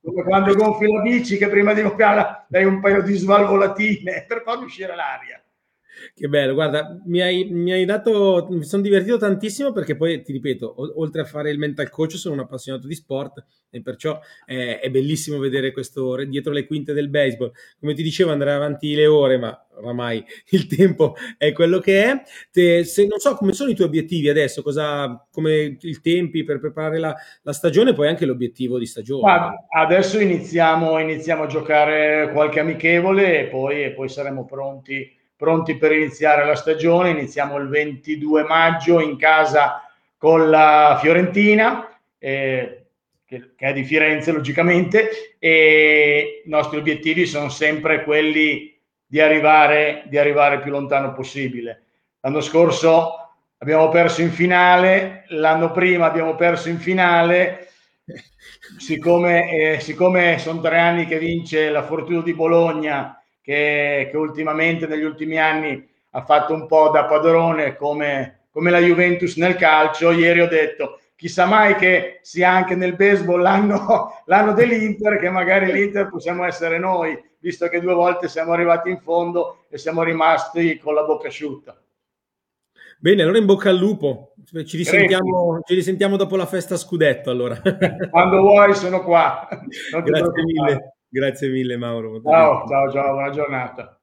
come 0.03 0.23
quando 0.25 0.55
gonfi 0.55 0.91
la 0.91 1.01
bici 1.01 1.37
che 1.37 1.49
prima 1.49 1.73
di 1.73 1.83
gonfiarla 1.83 2.47
dai 2.49 2.65
un 2.65 2.81
paio 2.81 3.03
di 3.03 3.15
svalvolatine 3.15 4.25
per 4.27 4.43
far 4.45 4.59
uscire 4.59 4.95
l'aria. 4.95 5.41
Che 6.15 6.29
bello, 6.29 6.55
guarda, 6.55 7.01
mi 7.07 7.21
hai, 7.21 7.49
mi 7.51 7.73
hai, 7.73 7.85
dato, 7.85 8.47
mi 8.51 8.65
sono 8.65 8.83
divertito 8.83 9.17
tantissimo 9.17 9.73
perché 9.73 9.97
poi 9.97 10.23
ti 10.23 10.33
ripeto, 10.33 10.67
o, 10.67 11.01
oltre 11.01 11.23
a 11.23 11.25
fare 11.25 11.51
il 11.51 11.59
mental 11.59 11.91
coach 11.91 12.13
sono 12.13 12.35
un 12.35 12.41
appassionato 12.41 12.87
di 12.87 12.95
sport 12.95 13.45
e 13.71 13.83
perciò 13.83 14.19
è, 14.45 14.81
è, 14.81 14.91
bellissimo 14.91 15.39
vedere 15.39 15.73
questo 15.73 16.25
dietro 16.25 16.53
le 16.53 16.67
quinte 16.67 16.93
del 16.93 17.09
baseball. 17.09 17.53
Come 17.79 17.95
ti 17.95 18.03
dicevo 18.03 18.33
andrei 18.33 18.55
avanti 18.55 18.95
le 18.95 19.07
ore, 19.07 19.37
ma 19.37 19.67
oramai 19.75 20.25
il 20.51 20.67
tempo 20.67 21.15
è 21.37 21.53
quello 21.53 21.79
che 21.79 22.05
è. 22.05 22.23
Te, 22.51 22.85
se, 22.85 23.07
non 23.07 23.19
so 23.19 23.35
come 23.35 23.53
sono 23.53 23.71
i 23.71 23.75
tuoi 23.75 23.89
obiettivi 23.89 24.29
adesso, 24.29 24.63
cosa, 24.63 25.27
come 25.31 25.77
i 25.81 26.01
tempi 26.01 26.45
per 26.45 26.59
preparare 26.59 26.99
la, 26.99 27.15
la 27.43 27.53
stagione, 27.53 27.93
poi 27.93 28.09
anche 28.09 28.27
l'obiettivo 28.27 28.79
di 28.79 28.87
stagione. 28.87 29.23
Ma 29.23 29.67
adesso 29.69 30.19
iniziamo, 30.19 30.99
iniziamo 30.99 31.45
a 31.45 31.47
giocare 31.47 32.31
qualche 32.33 32.61
amichevole 32.61 33.41
e 33.41 33.45
poi, 33.47 33.85
e 33.85 33.93
poi 33.93 34.09
saremo 34.09 34.45
pronti 34.45 35.15
pronti 35.37 35.77
per 35.77 35.93
iniziare 35.93 36.45
la 36.45 36.57
stagione. 36.57 37.11
Iniziamo 37.11 37.57
il 37.59 37.69
22 37.69 38.43
maggio 38.45 39.01
in 39.01 39.17
casa 39.17 39.83
con 40.17 40.49
la 40.49 40.99
Fiorentina, 41.01 41.89
eh, 42.19 42.87
che, 43.25 43.53
che, 43.55 43.67
è 43.67 43.73
di 43.73 43.85
Firenze 43.85 44.33
logicamente, 44.33 45.37
e 45.39 46.43
i 46.45 46.49
nostri 46.49 46.79
obiettivi 46.79 47.27
sono 47.27 47.49
sempre 47.49 48.03
quelli 48.03 48.75
di 49.07 49.21
arrivare, 49.21 50.05
di 50.07 50.19
arrivare 50.19 50.61
più 50.61 50.71
lontano 50.71 51.13
possibile. 51.13 51.83
L'anno 52.21 52.41
scorso 52.41 53.13
abbiamo 53.59 53.89
perso 53.89 54.23
in 54.23 54.31
finale, 54.31 55.25
l'anno 55.29 55.71
prima 55.71 56.07
abbiamo 56.07 56.35
perso 56.35 56.69
in 56.69 56.79
finale. 56.79 57.69
Siccome, 58.79 59.51
eh, 59.51 59.81
siccome 59.81 60.39
sono 60.39 60.61
tre 60.61 60.79
anni 60.79 61.07
che 61.07 61.19
vince 61.19 61.71
la 61.71 61.85
Fortuna 61.85 62.23
di 62.23 62.35
Bologna 62.35 63.21
che, 63.47 64.09
che, 64.11 64.17
ultimamente 64.17 64.89
negli 64.89 65.05
ultimi 65.05 65.39
anni 65.39 65.89
ha 66.11 66.25
fatto 66.25 66.53
un 66.53 66.67
po' 66.67 66.89
da 66.89 67.05
padrone 67.05 67.77
come, 67.77 68.47
come 68.51 68.73
la 68.73 68.81
Juventus 68.81 69.37
nel 69.37 69.55
calcio. 69.55 70.11
Ieri 70.11 70.41
ho 70.41 70.49
detto 70.49 70.99
chissà 71.15 71.47
mai 71.47 71.77
che 71.77 72.19
sia 72.23 72.51
anche 72.51 72.75
nel 72.75 72.97
baseball 72.97 73.41
l'anno, 73.41 74.23
l'anno 74.27 74.53
dell'Inter, 74.53 75.21
che 75.21 75.31
magari 75.31 75.73
l'Inter 75.73 76.09
possiamo 76.09 76.45
essere 76.45 76.81
noi, 76.81 77.17
visto 77.39 77.69
che 77.69 77.81
due 77.81 77.95
volte 77.95 78.27
siamo 78.27 78.53
arrivati 78.53 78.91
in 78.91 78.99
fondo 78.99 79.67
e 79.69 79.79
siamo 79.79 80.03
rimasti 80.03 80.79
con 80.79 80.95
la 80.95 81.05
bocca 81.05 81.29
asciutta. 81.29 81.81
Bene, 82.99 83.23
allora 83.23 83.39
in 83.39 83.47
bocca 83.47 83.71
al 83.71 83.77
lupo. 83.77 84.33
Ci 84.65 84.77
risentiamo, 84.77 85.61
ci 85.65 85.75
risentiamo 85.75 86.17
dopo 86.17 86.35
la 86.35 86.47
festa 86.47 86.77
scudetto. 86.77 87.31
Allora. 87.31 87.61
Quando 88.11 88.41
vuoi, 88.41 88.75
sono 88.75 89.05
qua. 89.05 89.47
Grazie 90.03 90.43
mille. 90.43 90.96
Grazie 91.17 91.49
mille 91.49 91.79
Mauro. 91.79 92.21
Ciao, 92.21 92.67
ciao, 92.67 92.91
ciao, 92.91 93.13
buona 93.13 93.31
giornata. 93.31 93.96